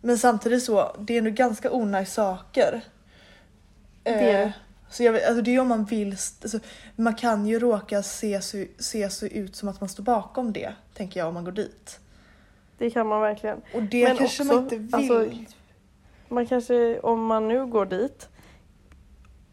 Men 0.00 0.18
samtidigt 0.18 0.62
så, 0.62 0.96
det 0.98 1.16
är 1.16 1.22
nog 1.22 1.34
ganska 1.34 1.72
onajs 1.72 2.14
saker. 2.14 2.80
Det 4.02 4.10
är 4.10 4.22
det. 4.32 4.42
Eh, 4.42 4.50
Så 4.90 5.02
jag, 5.02 5.12
vet- 5.12 5.26
alltså 5.28 5.42
det 5.42 5.54
är 5.54 5.60
om 5.60 5.68
man 5.68 5.84
vill, 5.84 6.08
alltså, 6.42 6.58
man 6.96 7.14
kan 7.14 7.46
ju 7.46 7.58
råka 7.58 8.02
se 8.02 8.40
se 8.78 9.10
så 9.10 9.26
ut 9.26 9.56
som 9.56 9.68
att 9.68 9.80
man 9.80 9.88
står 9.88 10.02
bakom 10.02 10.52
det, 10.52 10.72
tänker 10.94 11.20
jag 11.20 11.28
om 11.28 11.34
man 11.34 11.44
går 11.44 11.52
dit. 11.52 12.00
Det 12.78 12.90
kan 12.90 13.06
man 13.06 13.20
verkligen. 13.20 13.60
Och 13.74 13.82
det 13.82 14.04
Men 14.04 14.16
kanske 14.16 14.42
också, 14.42 14.54
man 14.54 14.62
inte 14.62 14.76
vill. 14.76 14.94
alltså, 14.94 15.28
Man 16.28 16.46
kanske, 16.46 17.00
om 17.00 17.24
man 17.26 17.48
nu 17.48 17.66
går 17.66 17.86
dit, 17.86 18.28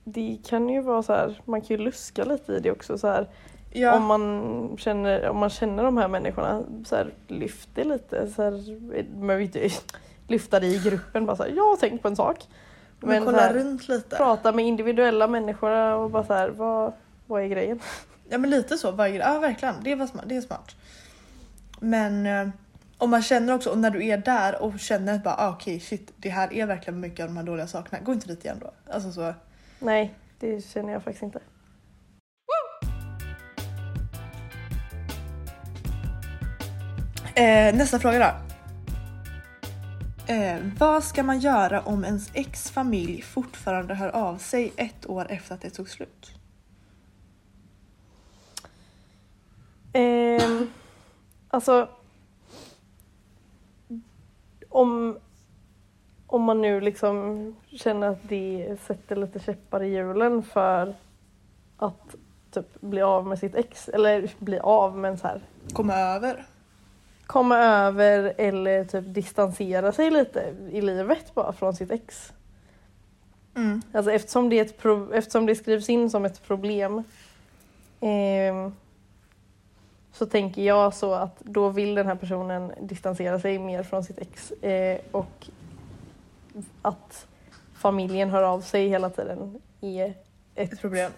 det 0.03 0.38
kan 0.45 0.69
ju 0.69 0.81
vara 0.81 1.03
så 1.03 1.13
här, 1.13 1.41
man 1.45 1.62
kan 1.62 1.77
ju 1.77 1.84
luska 1.84 2.23
lite 2.25 2.53
i 2.53 2.60
det 2.60 2.71
också 2.71 2.97
så 2.97 3.08
här. 3.08 3.29
ja, 3.73 3.95
Om, 3.95 4.03
man 4.05 4.77
känner, 4.79 5.29
om 5.29 5.38
man 5.38 5.49
känner 5.49 5.84
de 5.84 5.97
här 5.97 6.08
människorna, 6.08 6.63
så 6.86 6.95
här, 6.95 7.13
lyft 7.27 7.69
det 7.75 7.84
lite. 7.84 8.27
Så 8.31 8.41
här, 8.43 8.79
man 9.21 9.38
lyfta 10.27 10.59
det 10.59 10.67
i 10.67 10.81
gruppen, 10.83 11.25
bara 11.25 11.35
så 11.35 11.43
här, 11.43 11.49
jag 11.49 11.63
har 11.63 11.77
tänkt 11.77 12.01
på 12.01 12.07
en 12.07 12.15
sak. 12.15 12.47
men, 12.99 13.25
kolla 13.25 13.39
här, 13.39 13.53
runt 13.53 13.88
lite. 13.88 14.15
prata 14.15 14.51
med 14.51 14.65
individuella 14.65 15.27
människor 15.27 15.71
och 15.71 16.09
bara 16.09 16.23
så 16.23 16.33
här, 16.33 16.49
vad, 16.49 16.93
vad 17.25 17.43
är 17.43 17.47
grejen? 17.47 17.79
Ja 18.29 18.38
men 18.38 18.49
lite 18.49 18.77
så, 18.77 18.91
varje, 18.91 19.19
ja 19.19 19.39
verkligen, 19.39 19.75
det, 19.83 19.95
var 19.95 20.07
smart, 20.07 20.25
det 20.27 20.35
är 20.35 20.41
smart. 20.41 20.75
Men 21.79 22.25
eh, 22.25 22.49
om 22.97 23.09
man 23.09 23.21
känner 23.21 23.53
också, 23.53 23.69
och 23.69 23.77
när 23.77 23.89
du 23.89 24.05
är 24.05 24.17
där 24.17 24.61
och 24.61 24.79
känner 24.79 25.15
att 25.15 25.23
bara 25.23 25.35
ah, 25.38 25.49
okej 25.49 25.79
shit, 25.79 26.13
det 26.17 26.29
här 26.29 26.53
är 26.53 26.65
verkligen 26.65 26.99
mycket 26.99 27.23
av 27.23 27.29
de 27.29 27.38
här 27.38 27.43
dåliga 27.43 27.67
sakerna, 27.67 28.03
gå 28.03 28.13
inte 28.13 28.27
dit 28.27 28.45
igen 28.45 28.57
då. 28.61 28.71
Alltså 28.93 29.11
så, 29.11 29.33
Nej, 29.79 30.13
det 30.39 30.65
känner 30.65 30.93
jag 30.93 31.03
faktiskt 31.03 31.23
inte. 31.23 31.39
Eh, 37.35 37.75
nästa 37.75 37.99
fråga 37.99 38.19
då. 38.19 38.44
Eh, 40.27 40.57
vad 40.79 41.03
ska 41.03 41.23
man 41.23 41.39
göra 41.39 41.81
om 41.81 42.05
ens 42.05 42.29
ex 42.33 42.71
familj 42.71 43.21
fortfarande 43.21 43.93
hör 43.93 44.09
av 44.09 44.38
sig 44.38 44.73
ett 44.75 45.09
år 45.09 45.25
efter 45.29 45.55
att 45.55 45.61
det 45.61 45.69
tog 45.69 45.89
slut? 45.89 46.31
Ehm, 49.93 50.69
alltså... 51.47 51.89
Om, 54.69 55.17
om 56.27 56.41
man 56.41 56.61
nu 56.61 56.81
liksom 56.81 57.55
känner 57.65 58.07
att 58.07 58.29
det 58.29 58.77
sätter 58.81 59.15
lite 59.15 59.39
käppar 59.39 59.83
i 59.83 59.95
hjulen 59.95 60.43
för 60.43 60.95
att 61.77 62.15
typ 62.51 62.81
bli 62.81 63.01
av 63.01 63.27
med 63.27 63.39
sitt 63.39 63.55
ex, 63.55 63.89
eller 63.89 64.31
bli 64.39 64.59
av 64.59 64.97
men 64.97 65.17
så 65.17 65.27
här 65.27 65.41
Komma 65.73 65.93
över? 65.93 66.45
Komma 67.27 67.57
över 67.57 68.33
eller 68.38 68.85
typ 68.85 69.03
distansera 69.07 69.91
sig 69.91 70.11
lite 70.11 70.55
i 70.71 70.81
livet 70.81 71.33
bara 71.35 71.53
från 71.53 71.75
sitt 71.75 71.91
ex. 71.91 72.33
Mm. 73.55 73.81
Alltså 73.93 74.11
eftersom 74.11 74.49
det, 74.49 74.59
är 74.59 74.65
ett 74.65 74.77
pro- 74.77 75.13
eftersom 75.13 75.45
det 75.45 75.55
skrivs 75.55 75.89
in 75.89 76.09
som 76.09 76.25
ett 76.25 76.43
problem 76.47 77.03
ehm, 77.99 78.75
så 80.13 80.25
tänker 80.25 80.61
jag 80.61 80.93
så 80.93 81.13
att 81.13 81.39
då 81.39 81.69
vill 81.69 81.95
den 81.95 82.07
här 82.07 82.15
personen 82.15 82.71
distansera 82.81 83.39
sig 83.39 83.59
mer 83.59 83.83
från 83.83 84.03
sitt 84.03 84.17
ex 84.19 84.51
eh, 84.51 84.99
och 85.11 85.47
att 86.81 87.27
familjen 87.75 88.29
hör 88.29 88.43
av 88.43 88.61
sig 88.61 88.88
hela 88.89 89.09
tiden 89.09 89.61
är 89.81 90.05
ett, 90.55 90.73
Ett 90.73 90.81
problem. 90.81 91.11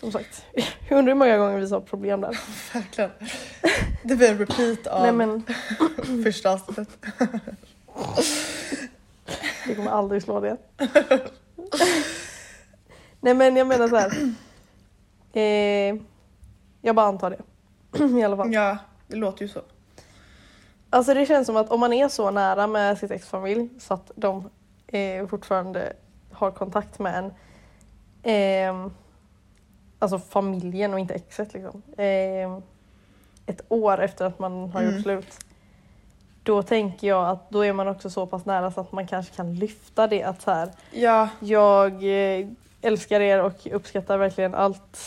som 0.00 0.12
sagt, 0.12 0.44
jag 0.88 0.98
undrar 0.98 1.12
hur 1.12 1.18
många 1.18 1.38
gånger 1.38 1.58
vi 1.58 1.68
sa 1.68 1.80
problem 1.80 2.20
där. 2.20 2.38
Verkligen. 2.74 3.10
Det 4.08 4.16
blir 4.16 4.30
en 4.30 4.38
repeat 4.38 4.86
av 4.86 5.02
Nej 5.02 5.12
men 5.12 5.42
första 6.24 6.52
avsnittet. 6.52 6.88
vi 9.66 9.74
kommer 9.74 9.90
aldrig 9.90 10.22
slå 10.22 10.40
det. 10.40 10.56
Nej 13.20 13.34
men 13.34 13.56
jag 13.56 13.66
menar 13.66 13.88
så 13.88 13.96
här. 13.96 14.12
Eh, 15.32 15.96
jag 16.82 16.94
bara 16.96 17.06
antar 17.06 17.30
det. 17.30 17.40
I 18.20 18.22
alla 18.22 18.36
fall. 18.36 18.52
Ja, 18.52 18.78
det 19.06 19.16
låter 19.16 19.42
ju 19.42 19.48
så. 19.48 19.60
Alltså 20.90 21.14
det 21.14 21.26
känns 21.26 21.46
som 21.46 21.56
att 21.56 21.70
om 21.70 21.80
man 21.80 21.92
är 21.92 22.08
så 22.08 22.30
nära 22.30 22.66
med 22.66 22.98
sitt 22.98 23.10
ex-familj 23.10 23.68
så 23.78 23.94
att 23.94 24.10
de 24.14 24.50
eh, 24.86 25.26
fortfarande 25.26 25.92
har 26.32 26.50
kontakt 26.50 26.98
med 26.98 27.18
en. 27.18 27.32
ehm, 28.22 28.90
alltså 29.98 30.18
familjen 30.18 30.92
och 30.94 31.00
inte 31.00 31.14
exet 31.14 31.54
liksom. 31.54 31.82
Ett 33.48 33.60
år 33.68 34.00
efter 34.00 34.24
att 34.24 34.38
man 34.38 34.70
har 34.70 34.80
Mm. 34.82 34.94
gjort 34.94 35.02
slut. 35.02 35.38
Då 36.42 36.62
tänker 36.62 37.06
jag 37.08 37.28
att 37.28 37.50
då 37.50 37.64
är 37.64 37.72
man 37.72 37.88
också 37.88 38.10
så 38.10 38.26
pass 38.26 38.44
nära 38.46 38.70
så 38.70 38.80
att 38.80 38.92
man 38.92 39.06
kanske 39.06 39.34
kan 39.36 39.54
lyfta 39.54 40.06
det 40.06 40.22
att 40.22 40.42
så 40.42 40.50
här, 40.50 40.70
Ja, 40.92 41.28
jag 41.40 41.92
eh, 42.40 42.46
älskar 42.82 43.20
er 43.20 43.42
och 43.42 43.66
uppskattar 43.72 44.18
verkligen 44.18 44.54
allt 44.54 44.98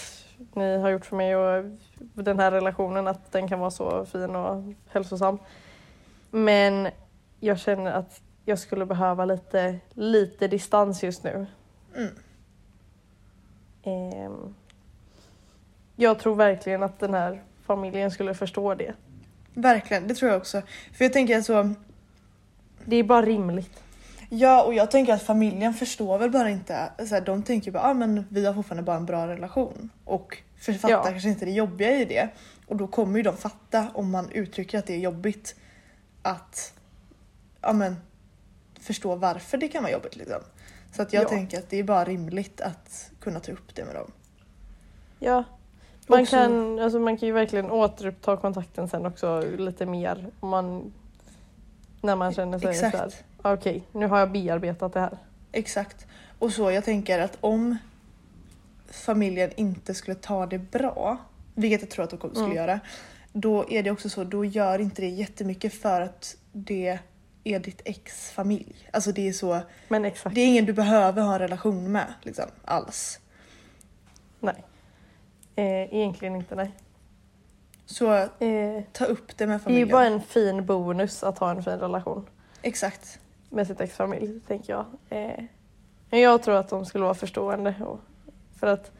ni 0.53 0.77
har 0.77 0.89
gjort 0.89 1.05
för 1.05 1.15
mig 1.15 1.35
och 1.35 1.65
den 2.13 2.39
här 2.39 2.51
relationen 2.51 3.07
att 3.07 3.31
den 3.31 3.47
kan 3.47 3.59
vara 3.59 3.71
så 3.71 4.05
fin 4.05 4.35
och 4.35 4.63
hälsosam. 4.89 5.37
Men 6.31 6.87
jag 7.39 7.59
känner 7.59 7.91
att 7.91 8.21
jag 8.45 8.59
skulle 8.59 8.85
behöva 8.85 9.25
lite, 9.25 9.79
lite 9.93 10.47
distans 10.47 11.03
just 11.03 11.23
nu. 11.23 11.45
Mm. 11.95 12.09
Ehm, 13.83 14.55
jag 15.95 16.19
tror 16.19 16.35
verkligen 16.35 16.83
att 16.83 16.99
den 16.99 17.13
här 17.13 17.41
familjen 17.65 18.11
skulle 18.11 18.33
förstå 18.33 18.75
det. 18.75 18.93
verkligen. 19.53 20.07
Det 20.07 20.15
tror 20.15 20.31
jag 20.31 20.37
också. 20.37 20.61
För 20.93 21.05
jag 21.05 21.13
tänker 21.13 21.37
att 21.37 21.45
så, 21.45 21.73
Det 22.85 22.95
är 22.95 23.03
bara 23.03 23.21
rimligt. 23.21 23.83
ja 24.29 24.63
och 24.63 24.73
jag 24.73 24.91
tänker 24.91 25.13
att 25.13 25.21
familjen 25.23 25.73
förstår 25.73 26.17
väl 26.17 26.29
bara 26.31 26.49
inte, 26.49 26.91
så 26.99 27.05
här, 27.05 27.21
de 27.21 27.43
tänker 27.43 27.71
bara 27.71 27.83
ah, 27.83 27.93
men 27.93 28.25
vi 28.29 28.45
har 28.45 28.53
fortfarande 28.53 28.83
bara 28.83 28.97
en 28.97 29.05
bra 29.05 29.27
relation. 29.27 29.89
Och 30.05 30.37
fattar 30.59 30.89
Ja. 30.89 31.03
kanske 31.03 31.29
inte 31.29 31.45
det 31.45 31.51
jobbiga 31.51 31.91
i 31.91 32.05
det. 32.05 32.29
Och 32.67 32.75
då 32.77 32.87
kommer 32.87 33.17
ju 33.17 33.23
de 33.23 33.37
fatta 33.37 33.87
om 33.93 34.11
man 34.11 34.29
uttrycker 34.31 34.79
att 34.79 34.87
det 34.87 34.93
är 34.93 34.99
jobbigt 34.99 35.55
att 36.21 36.73
ja, 37.61 37.73
men, 37.73 37.95
förstå 38.79 39.15
varför 39.15 39.57
det 39.57 39.67
kan 39.67 39.83
vara 39.83 39.93
jobbigt. 39.93 40.15
Liksom. 40.15 40.41
Så 40.91 41.01
att 41.01 41.13
jag 41.13 41.23
Ja. 41.23 41.29
tänker 41.29 41.57
att 41.59 41.69
det 41.69 41.77
är 41.77 41.83
bara 41.83 42.05
rimligt 42.05 42.61
att 42.61 43.11
kunna 43.19 43.39
ta 43.39 43.51
upp 43.51 43.75
det 43.75 43.85
med 43.85 43.95
dem. 43.95 44.11
Ja. 45.19 45.43
Man, 46.11 46.21
Också- 46.21 46.35
kan, 46.35 46.79
alltså 46.79 46.99
man 46.99 47.17
kan 47.17 47.27
ju 47.27 47.33
verkligen 47.33 47.71
återuppta 47.71 48.37
kontakten 48.37 48.87
sen 48.87 49.05
också 49.05 49.43
lite 49.57 49.85
mer. 49.85 50.25
Om 50.39 50.49
man, 50.49 50.93
när 52.01 52.15
man 52.15 52.33
känner 52.33 52.59
sig 52.59 52.69
Exakt. 52.69 52.91
såhär, 52.97 53.11
okej 53.41 53.83
nu 53.91 54.07
har 54.07 54.19
jag 54.19 54.31
bearbetat 54.31 54.93
det 54.93 54.99
här. 54.99 55.17
Exakt. 55.51 56.05
Och 56.39 56.51
så 56.51 56.71
jag 56.71 56.85
tänker 56.85 57.19
att 57.19 57.37
om 57.41 57.77
familjen 58.91 59.51
inte 59.55 59.93
skulle 59.93 60.15
ta 60.15 60.45
det 60.45 60.59
bra, 60.59 61.17
vilket 61.55 61.81
jag 61.81 61.89
tror 61.89 62.03
att 62.05 62.09
de 62.09 62.17
skulle 62.19 62.45
Mm. 62.45 62.55
göra, 62.57 62.79
då 63.33 63.65
är 63.69 63.83
det 63.83 63.91
också 63.91 64.09
så, 64.09 64.23
då 64.23 64.45
gör 64.45 64.79
inte 64.79 65.01
det 65.01 65.09
jättemycket 65.09 65.73
för 65.73 66.01
att 66.01 66.35
det 66.51 66.99
är 67.43 67.59
ditt 67.59 67.81
ex 67.85 68.31
familj. 68.31 68.75
Alltså 68.93 69.11
det 69.11 69.27
är 69.27 69.33
så, 69.33 69.59
det 70.31 70.41
är 70.41 70.47
ingen 70.47 70.65
du 70.65 70.73
behöver 70.73 71.21
ha 71.21 71.33
en 71.33 71.39
relation 71.39 71.91
med 71.91 72.13
liksom, 72.21 72.45
alls. 72.65 73.19
nej. 74.39 74.63
Eh, 75.55 75.93
egentligen 75.95 76.35
inte 76.35 76.55
nej. 76.55 76.71
Så 77.85 78.11
Eh, 78.13 78.83
ta 78.91 79.05
upp 79.05 79.37
det 79.37 79.47
med 79.47 79.53
det 79.53 79.61
är 79.61 79.63
familjen. 79.63 79.87
ju 79.87 79.91
bara 79.91 80.05
en 80.05 80.21
fin 80.21 80.65
bonus 80.65 81.23
att 81.23 81.37
ha 81.37 81.51
en 81.51 81.63
fin 81.63 81.77
relation 81.79 82.25
Exakt. 82.61 83.19
med 83.49 83.67
sitt 83.67 83.81
ex-familj, 83.81 84.39
tänker 84.47 84.73
jag. 84.73 84.85
Eh, 85.09 85.43
men 86.09 86.19
jag 86.19 86.43
tror 86.43 86.55
att 86.55 86.69
de 86.69 86.85
skulle 86.85 87.03
vara 87.03 87.13
förstående. 87.13 87.75
Och, 87.85 87.99
för 88.59 88.67
att 88.67 88.91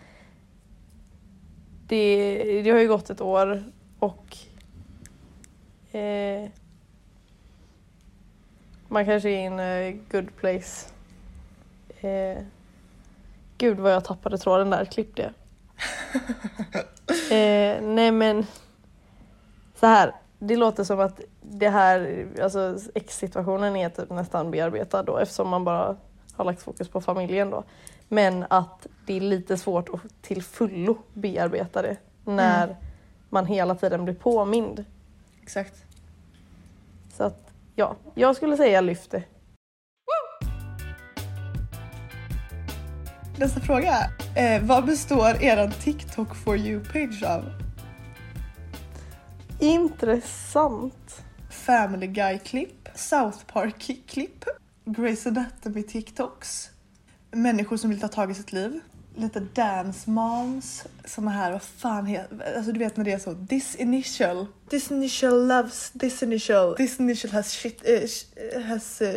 det, 1.87 2.61
det 2.63 2.69
har 2.71 2.79
ju 2.79 2.87
gått 2.87 3.09
ett 3.09 3.21
år 3.21 3.63
och 3.99 4.37
eh, 5.95 6.49
man 8.87 9.05
kanske 9.05 9.29
är 9.29 9.33
i 9.41 9.45
en 9.45 9.59
eh, 9.59 9.95
good 10.11 10.35
place. 10.35 10.89
Eh, 12.01 12.43
gud 13.57 13.79
vad 13.79 13.91
jag 13.93 14.05
tappade 14.05 14.37
tråden 14.37 14.69
där, 14.69 14.85
klipp 14.85 15.15
det. 15.15 15.33
eh, 17.31 17.81
nej 17.81 18.11
men 18.11 18.45
så 19.79 19.85
här, 19.87 20.15
det 20.39 20.55
låter 20.55 20.83
som 20.83 20.99
att 20.99 21.21
det 21.41 21.69
här, 21.69 22.27
alltså 22.41 22.77
ex-situationen 22.95 23.75
är 23.75 23.89
typ 23.89 24.09
nästan 24.09 24.51
bearbetad 24.51 25.03
då 25.03 25.17
eftersom 25.17 25.49
man 25.49 25.63
bara 25.63 25.95
har 26.33 26.45
lagt 26.45 26.61
fokus 26.61 26.89
på 26.89 27.01
familjen 27.01 27.49
då. 27.49 27.63
Men 28.07 28.45
att 28.49 28.87
det 29.05 29.17
är 29.17 29.21
lite 29.21 29.57
svårt 29.57 29.89
att 29.89 30.21
till 30.21 30.43
fullo 30.43 30.97
bearbeta 31.13 31.81
det 31.81 31.97
när 32.25 32.63
Mm. 32.63 32.75
man 33.29 33.45
hela 33.45 33.75
tiden 33.75 34.03
blir 34.05 34.15
påmind. 34.15 34.85
Exakt. 35.43 35.83
Så 37.13 37.23
att 37.23 37.53
ja, 37.75 37.95
jag 38.15 38.35
skulle 38.35 38.57
säga 38.57 38.81
lyft 38.81 39.11
det. 39.11 39.23
Nästa 43.41 43.59
fråga. 43.59 44.09
Eh, 44.35 44.63
vad 44.63 44.85
består 44.85 45.43
eran 45.43 45.71
TikTok 45.71 46.35
for 46.35 46.57
you-page 46.57 47.23
av? 47.23 47.45
Intressant. 49.59 51.23
Family 51.49 52.07
Guy-klipp, 52.07 52.89
South 52.95 53.37
Park-klipp, 53.45 54.45
Grey's 54.85 55.27
Anatomy 55.27 55.83
TikToks, 55.83 56.69
människor 57.31 57.77
som 57.77 57.89
vill 57.89 58.01
ta 58.01 58.07
tag 58.07 58.31
i 58.31 58.33
sitt 58.33 58.53
liv, 58.53 58.79
lite 59.15 59.39
dance 59.39 60.09
moms, 60.09 60.83
såna 61.05 61.31
här, 61.31 61.51
vad 61.51 61.61
fan 61.61 62.05
heter, 62.05 62.55
alltså 62.57 62.71
du 62.71 62.79
vet 62.79 62.97
när 62.97 63.05
det 63.05 63.11
är 63.11 63.19
så, 63.19 63.45
this 63.49 63.75
initial, 63.75 64.47
this 64.69 64.91
initial 64.91 65.47
loves 65.47 65.91
this 65.91 66.23
initial, 66.23 66.75
this 66.75 66.99
initial 66.99 67.31
has 67.33 67.51
shit, 67.51 67.83
sh- 67.85 68.61
has 68.67 69.01
eh, 69.01 69.15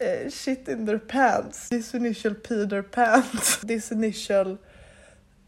eh, 0.00 0.30
shit 0.30 0.68
in 0.68 0.86
their 0.86 0.98
pants, 0.98 1.68
this 1.68 1.94
initial 1.94 2.34
Peter 2.34 2.82
pants, 2.82 3.56
this 3.62 3.92
initial 3.92 4.58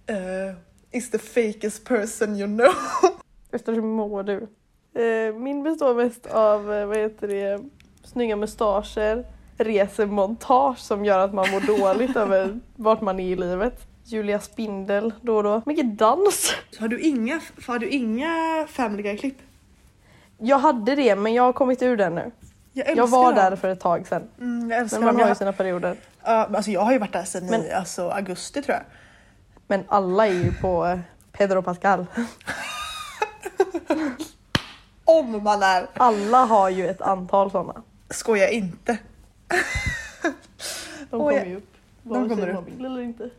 eh, 0.06 0.54
is 0.92 1.10
the 1.10 1.18
fakest 1.18 1.84
person 1.84 2.36
you 2.36 2.46
know. 2.46 2.74
Efter 3.52 3.72
hur 3.72 3.82
mår 3.82 4.22
du? 4.22 4.48
Eh, 4.94 5.34
min 5.34 5.62
består 5.62 5.94
mest 5.94 6.26
av, 6.26 6.72
eh, 6.72 6.86
vad 6.86 6.96
heter 6.96 7.28
det, 7.28 7.60
snygga 8.04 8.36
mustascher, 8.36 9.24
resemontage 9.56 10.78
som 10.78 11.04
gör 11.04 11.18
att 11.18 11.34
man 11.34 11.50
mår 11.50 11.60
dåligt 11.60 12.16
över 12.16 12.60
vart 12.76 13.00
man 13.00 13.20
är 13.20 13.32
i 13.32 13.36
livet. 13.36 13.86
Julia 14.04 14.40
Spindel 14.40 15.12
då 15.20 15.36
och 15.36 15.42
då. 15.42 15.62
Mycket 15.66 15.98
dans. 15.98 16.54
Har 16.78 16.88
du 16.88 17.00
inga, 17.00 17.40
har 17.66 17.78
du 17.78 17.88
inga 17.88 18.66
Family 18.68 19.02
Guy-klipp? 19.02 19.38
Jag 20.38 20.58
hade 20.58 20.94
det 20.94 21.16
men 21.16 21.34
jag 21.34 21.42
har 21.42 21.52
kommit 21.52 21.82
ur 21.82 21.96
den 21.96 22.14
nu. 22.14 22.30
Jag, 22.72 22.96
Jag 22.96 23.06
var 23.06 23.24
dem. 23.24 23.34
där 23.34 23.56
för 23.56 23.68
ett 23.68 23.80
tag 23.80 24.06
sedan. 24.06 24.28
Mm, 24.40 24.70
jag 24.70 24.92
Men 24.92 25.04
man 25.04 25.14
dem. 25.14 25.22
har 25.22 25.28
ju 25.28 25.34
sina 25.34 25.52
perioder. 25.52 25.96
ja, 26.24 26.48
alltså 26.54 26.70
jag 26.70 26.80
har 26.80 26.92
ju 26.92 26.98
varit 26.98 27.12
där 27.12 27.24
sedan 27.24 27.44
i 27.46 27.50
Men- 27.50 27.72
alltså, 27.76 28.08
augusti 28.10 28.62
tror 28.62 28.74
jag. 28.76 28.84
Men 29.66 29.84
alla 29.88 30.26
är 30.26 30.32
ju 30.32 30.52
på 30.52 30.86
eh, 30.86 30.98
Pedro 31.32 31.62
Pascal. 31.62 32.06
Om 35.04 35.42
man 35.42 35.62
är! 35.62 35.86
Alla 35.94 36.44
har 36.44 36.68
ju 36.68 36.88
ett 36.88 37.00
antal 37.00 37.50
sådana. 37.50 37.82
Skoja 38.10 38.48
inte. 38.50 38.98
De 41.10 41.20
kommer 41.20 41.44
ju 41.46 41.56
upp. 41.56 41.74
vare 42.02 42.28
kommer 42.28 42.42
sig 42.42 42.54
upp. 42.54 42.68
vill 42.68 42.84
eller 42.86 43.00
inte. 43.00 43.30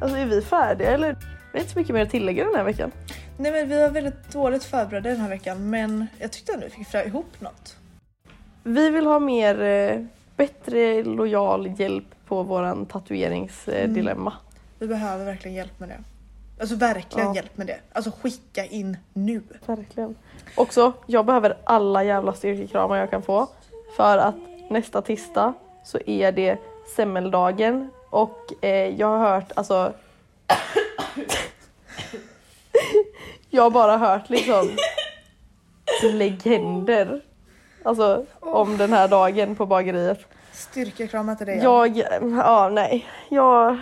Alltså 0.00 0.16
är 0.18 0.26
vi 0.26 0.42
färdiga 0.42 0.90
eller? 0.90 1.16
Vi 1.52 1.58
har 1.58 1.60
inte 1.60 1.72
så 1.72 1.78
mycket 1.78 1.94
mer 1.94 2.02
att 2.02 2.10
tillägga 2.10 2.44
den 2.44 2.54
här 2.54 2.64
veckan. 2.64 2.92
Nej 3.40 3.52
men 3.52 3.68
vi 3.68 3.80
var 3.80 3.88
väldigt 3.90 4.32
dåligt 4.32 4.64
förberedda 4.64 5.10
den 5.10 5.20
här 5.20 5.28
veckan 5.28 5.70
men 5.70 6.06
jag 6.18 6.32
tyckte 6.32 6.52
ändå 6.52 6.66
vi 6.78 6.84
fick 6.84 7.06
ihop 7.06 7.40
något. 7.40 7.76
Vi 8.62 8.90
vill 8.90 9.06
ha 9.06 9.18
mer 9.18 9.62
eh, 9.62 10.04
bättre 10.36 11.04
lojal 11.04 11.80
hjälp 11.80 12.04
på 12.26 12.42
våran 12.42 12.86
tatueringsdilemma. 12.86 14.32
Vi 14.78 14.86
behöver 14.86 15.24
verkligen 15.24 15.56
hjälp 15.56 15.80
med 15.80 15.88
det. 15.88 15.98
Alltså 16.60 16.76
verkligen 16.76 17.28
Ja. 17.28 17.34
hjälp 17.34 17.56
med 17.56 17.66
det. 17.66 17.78
Alltså 17.92 18.10
skicka 18.22 18.64
in 18.64 18.96
nu. 19.12 19.42
Verkligen. 19.66 20.14
Också, 20.56 20.92
jag 21.06 21.26
behöver 21.26 21.56
alla 21.64 22.04
jävla 22.04 22.32
styrkekramar 22.32 22.96
jag 22.96 23.10
kan 23.10 23.22
få. 23.22 23.48
För 23.96 24.18
att 24.18 24.34
nästa 24.70 25.02
tisdag 25.02 25.52
så 25.84 25.98
är 26.06 26.32
det 26.32 26.58
semmeldagen 26.96 27.90
och 28.10 28.64
eh, 28.64 28.70
jag 29.00 29.06
har 29.06 29.18
hört 29.18 29.52
alltså 29.56 29.92
Jag 33.50 33.62
har 33.62 33.70
bara 33.70 33.96
hört 33.96 34.30
liksom 34.30 34.76
legender 36.12 37.22
Alltså 37.82 38.26
om 38.40 38.76
den 38.76 38.92
här 38.92 39.08
dagen 39.08 39.56
på 39.56 39.66
bageriet. 39.66 40.20
Styrkekramar 40.52 41.34
till 41.34 41.46
dig. 41.46 41.58
Jag, 41.58 41.96
ja 42.20 42.70
nej, 42.72 43.06
jag 43.28 43.78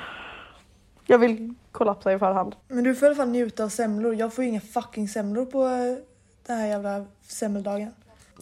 Jag 1.06 1.18
vill 1.18 1.54
kollapsa 1.72 2.12
i 2.12 2.18
förhand. 2.18 2.56
Men 2.68 2.84
du 2.84 2.94
får 2.94 3.06
i 3.06 3.08
alla 3.08 3.16
fall 3.16 3.28
njuta 3.28 3.64
av 3.64 3.68
semlor. 3.68 4.14
Jag 4.14 4.34
får 4.34 4.44
ju 4.44 4.50
inga 4.50 4.60
fucking 4.60 5.08
semlor 5.08 5.46
på 5.46 5.64
eh, 5.66 6.04
den 6.46 6.58
här 6.58 6.66
jävla 6.66 7.04
semmeldagen. 7.22 7.92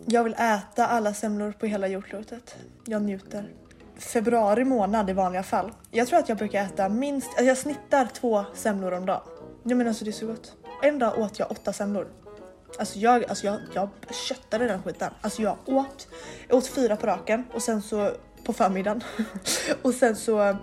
Jag 0.06 0.24
vill 0.24 0.34
äta 0.34 0.86
alla 0.86 1.14
semlor 1.14 1.52
på 1.52 1.66
hela 1.66 1.88
jordklotet. 1.88 2.56
Jag 2.84 3.02
njuter. 3.02 3.48
Februari 3.98 4.64
månad 4.64 5.10
i 5.10 5.12
vanliga 5.12 5.42
fall. 5.42 5.72
Jag 5.90 6.08
tror 6.08 6.18
att 6.18 6.28
jag 6.28 6.38
brukar 6.38 6.64
äta 6.64 6.88
minst, 6.88 7.28
alltså 7.28 7.44
jag 7.44 7.58
snittar 7.58 8.06
två 8.06 8.44
semlor 8.54 8.92
om 8.92 9.06
dagen. 9.06 9.22
Jag 9.62 9.76
menar 9.76 9.88
alltså 9.88 10.04
det 10.04 10.10
är 10.10 10.12
så 10.12 10.26
gott. 10.26 10.52
En 10.82 10.98
dag 10.98 11.18
åt 11.18 11.38
jag 11.38 11.50
åtta 11.50 11.72
semlor. 11.72 12.06
Alltså 12.78 12.98
jag, 12.98 13.24
alltså 13.24 13.46
jag, 13.46 13.60
jag 13.74 13.88
köttade 14.28 14.66
den 14.66 14.82
skiten. 14.82 15.12
Alltså 15.20 15.42
jag 15.42 15.56
åt, 15.66 16.08
jag 16.48 16.58
åt 16.58 16.66
fyra 16.66 16.96
på 16.96 17.06
raken 17.06 17.44
och 17.52 17.62
sen 17.62 17.82
så 17.82 18.10
på 18.44 18.52
förmiddagen. 18.52 19.04
och 19.82 19.94
sen 19.94 20.16
så 20.16 20.42
eh, 20.42 20.56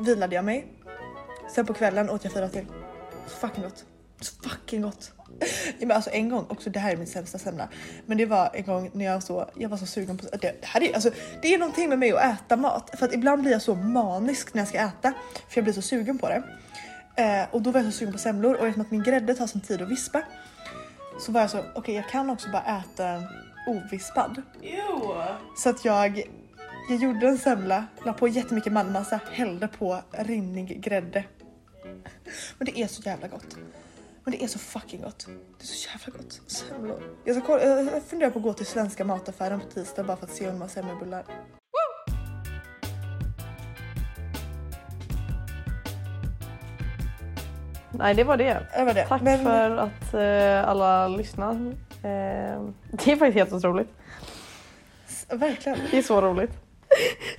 vilade 0.00 0.34
jag 0.34 0.44
mig. 0.44 0.72
Sen 1.54 1.66
på 1.66 1.74
kvällen 1.74 2.10
åt 2.10 2.24
jag 2.24 2.32
fyra 2.32 2.48
till. 2.48 2.66
Så 3.26 3.36
fucking 3.36 3.62
gott. 3.62 3.84
Så 4.20 4.48
fucking 4.48 4.82
gott. 4.82 5.12
Ja, 5.40 5.46
men 5.78 5.90
alltså 5.90 6.10
en 6.10 6.28
gång, 6.28 6.46
också 6.48 6.70
det 6.70 6.78
här 6.78 6.92
är 6.92 6.96
min 6.96 7.06
sämsta 7.06 7.38
semla. 7.38 7.68
Men 8.06 8.18
det 8.18 8.26
var 8.26 8.50
en 8.54 8.64
gång 8.64 8.90
när 8.92 9.04
jag, 9.04 9.22
så, 9.22 9.50
jag 9.54 9.68
var 9.68 9.76
så 9.76 9.86
sugen 9.86 10.18
på... 10.18 10.26
Det, 10.26 10.38
det, 10.38 10.56
här 10.62 10.82
är, 10.82 10.94
alltså, 10.94 11.10
det 11.42 11.54
är 11.54 11.58
någonting 11.58 11.88
med 11.88 11.98
mig 11.98 12.12
att 12.12 12.34
äta 12.34 12.56
mat. 12.56 12.90
För 12.98 13.06
att 13.06 13.14
ibland 13.14 13.42
blir 13.42 13.52
jag 13.52 13.62
så 13.62 13.74
manisk 13.74 14.54
när 14.54 14.60
jag 14.60 14.68
ska 14.68 14.78
äta. 14.78 15.12
För 15.48 15.58
jag 15.58 15.64
blir 15.64 15.74
så 15.74 15.82
sugen 15.82 16.18
på 16.18 16.28
det. 16.28 16.42
Eh, 17.18 17.46
och 17.50 17.62
då 17.62 17.70
var 17.70 17.80
jag 17.80 17.92
så 17.92 17.98
sugen 17.98 18.12
på 18.12 18.18
semlor 18.18 18.54
och 18.54 18.66
eftersom 18.66 18.82
att 18.82 18.90
min 18.90 19.02
grädde 19.02 19.34
tar 19.34 19.46
sån 19.46 19.60
tid 19.60 19.82
att 19.82 19.88
vispa. 19.88 20.22
Så 21.20 21.32
var 21.32 21.40
jag 21.40 21.50
så, 21.50 21.64
okej 21.74 21.94
jag 21.94 22.08
kan 22.08 22.30
också 22.30 22.50
bara 22.50 22.62
äta 22.62 23.04
den 23.04 23.22
ovispad. 23.66 24.42
Så 25.56 25.70
att 25.70 25.84
jag, 25.84 26.22
jag 26.88 26.98
gjorde 26.98 27.28
en 27.28 27.38
semla, 27.38 27.86
la 28.04 28.12
på 28.12 28.28
jättemycket 28.28 28.72
mandelmassa, 28.72 29.20
hällde 29.32 29.68
på 29.68 30.02
rinnig 30.10 30.80
grädde. 30.80 31.24
Men 32.58 32.66
det 32.66 32.80
är 32.80 32.86
så 32.86 33.02
jävla 33.02 33.28
gott. 33.28 33.56
Men 34.24 34.32
det 34.32 34.44
är 34.44 34.48
så 34.48 34.58
fucking 34.58 35.02
gott. 35.02 35.26
Det 35.58 35.64
är 35.64 35.66
så 35.66 35.88
jävla 35.88 36.18
gott. 36.18 36.40
Semlor. 36.46 37.02
Jag, 37.24 37.36
ska 37.36 37.46
kolla, 37.46 37.64
jag 37.64 38.02
funderar 38.02 38.30
på 38.30 38.38
att 38.38 38.44
gå 38.44 38.52
till 38.52 38.66
svenska 38.66 39.04
mataffären 39.04 39.60
på 39.60 39.66
tisdag 39.66 40.04
bara 40.04 40.16
för 40.16 40.26
att 40.26 40.34
se 40.34 40.46
om 40.46 40.52
de 40.52 40.60
har 40.60 40.68
semmelbullar. 40.68 41.24
Nej 47.98 48.14
det 48.14 48.24
var 48.24 48.36
det. 48.36 48.66
Det 48.76 48.84
var 48.84 48.94
det. 48.94 49.06
Tack 49.06 49.22
Men- 49.22 49.44
för 49.44 49.76
att 49.76 50.14
eh, 50.14 50.68
alla 50.70 51.08
lyssnar. 51.08 51.52
Eh, 52.02 52.60
det 52.90 53.12
är 53.12 53.16
faktiskt 53.16 53.34
helt 53.34 53.52
otroligt. 53.52 53.88
Verkligen. 55.30 55.78
Det 55.90 55.98
är 55.98 56.02
så 56.02 56.20
roligt. 56.20 56.50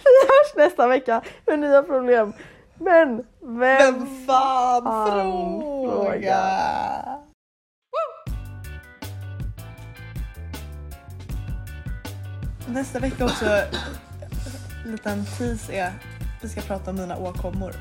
Vi 0.03 0.27
hörs 0.27 0.55
nästa 0.67 0.87
vecka 0.87 1.21
med 1.47 1.59
nya 1.59 1.83
problem. 1.83 2.33
Men 2.77 3.17
vem... 3.41 3.59
Vem 3.59 4.25
fan 4.27 4.83
fan 4.83 5.61
fråga? 5.91 6.39
Nästa 12.67 12.99
vecka 12.99 13.25
också, 13.25 13.45
en 14.85 14.91
liten 14.91 15.25
tease 15.37 15.73
är 15.73 15.91
vi 16.41 16.49
ska 16.49 16.61
prata 16.61 16.91
om 16.91 16.97
mina 16.97 17.17
åkommor. 17.17 17.71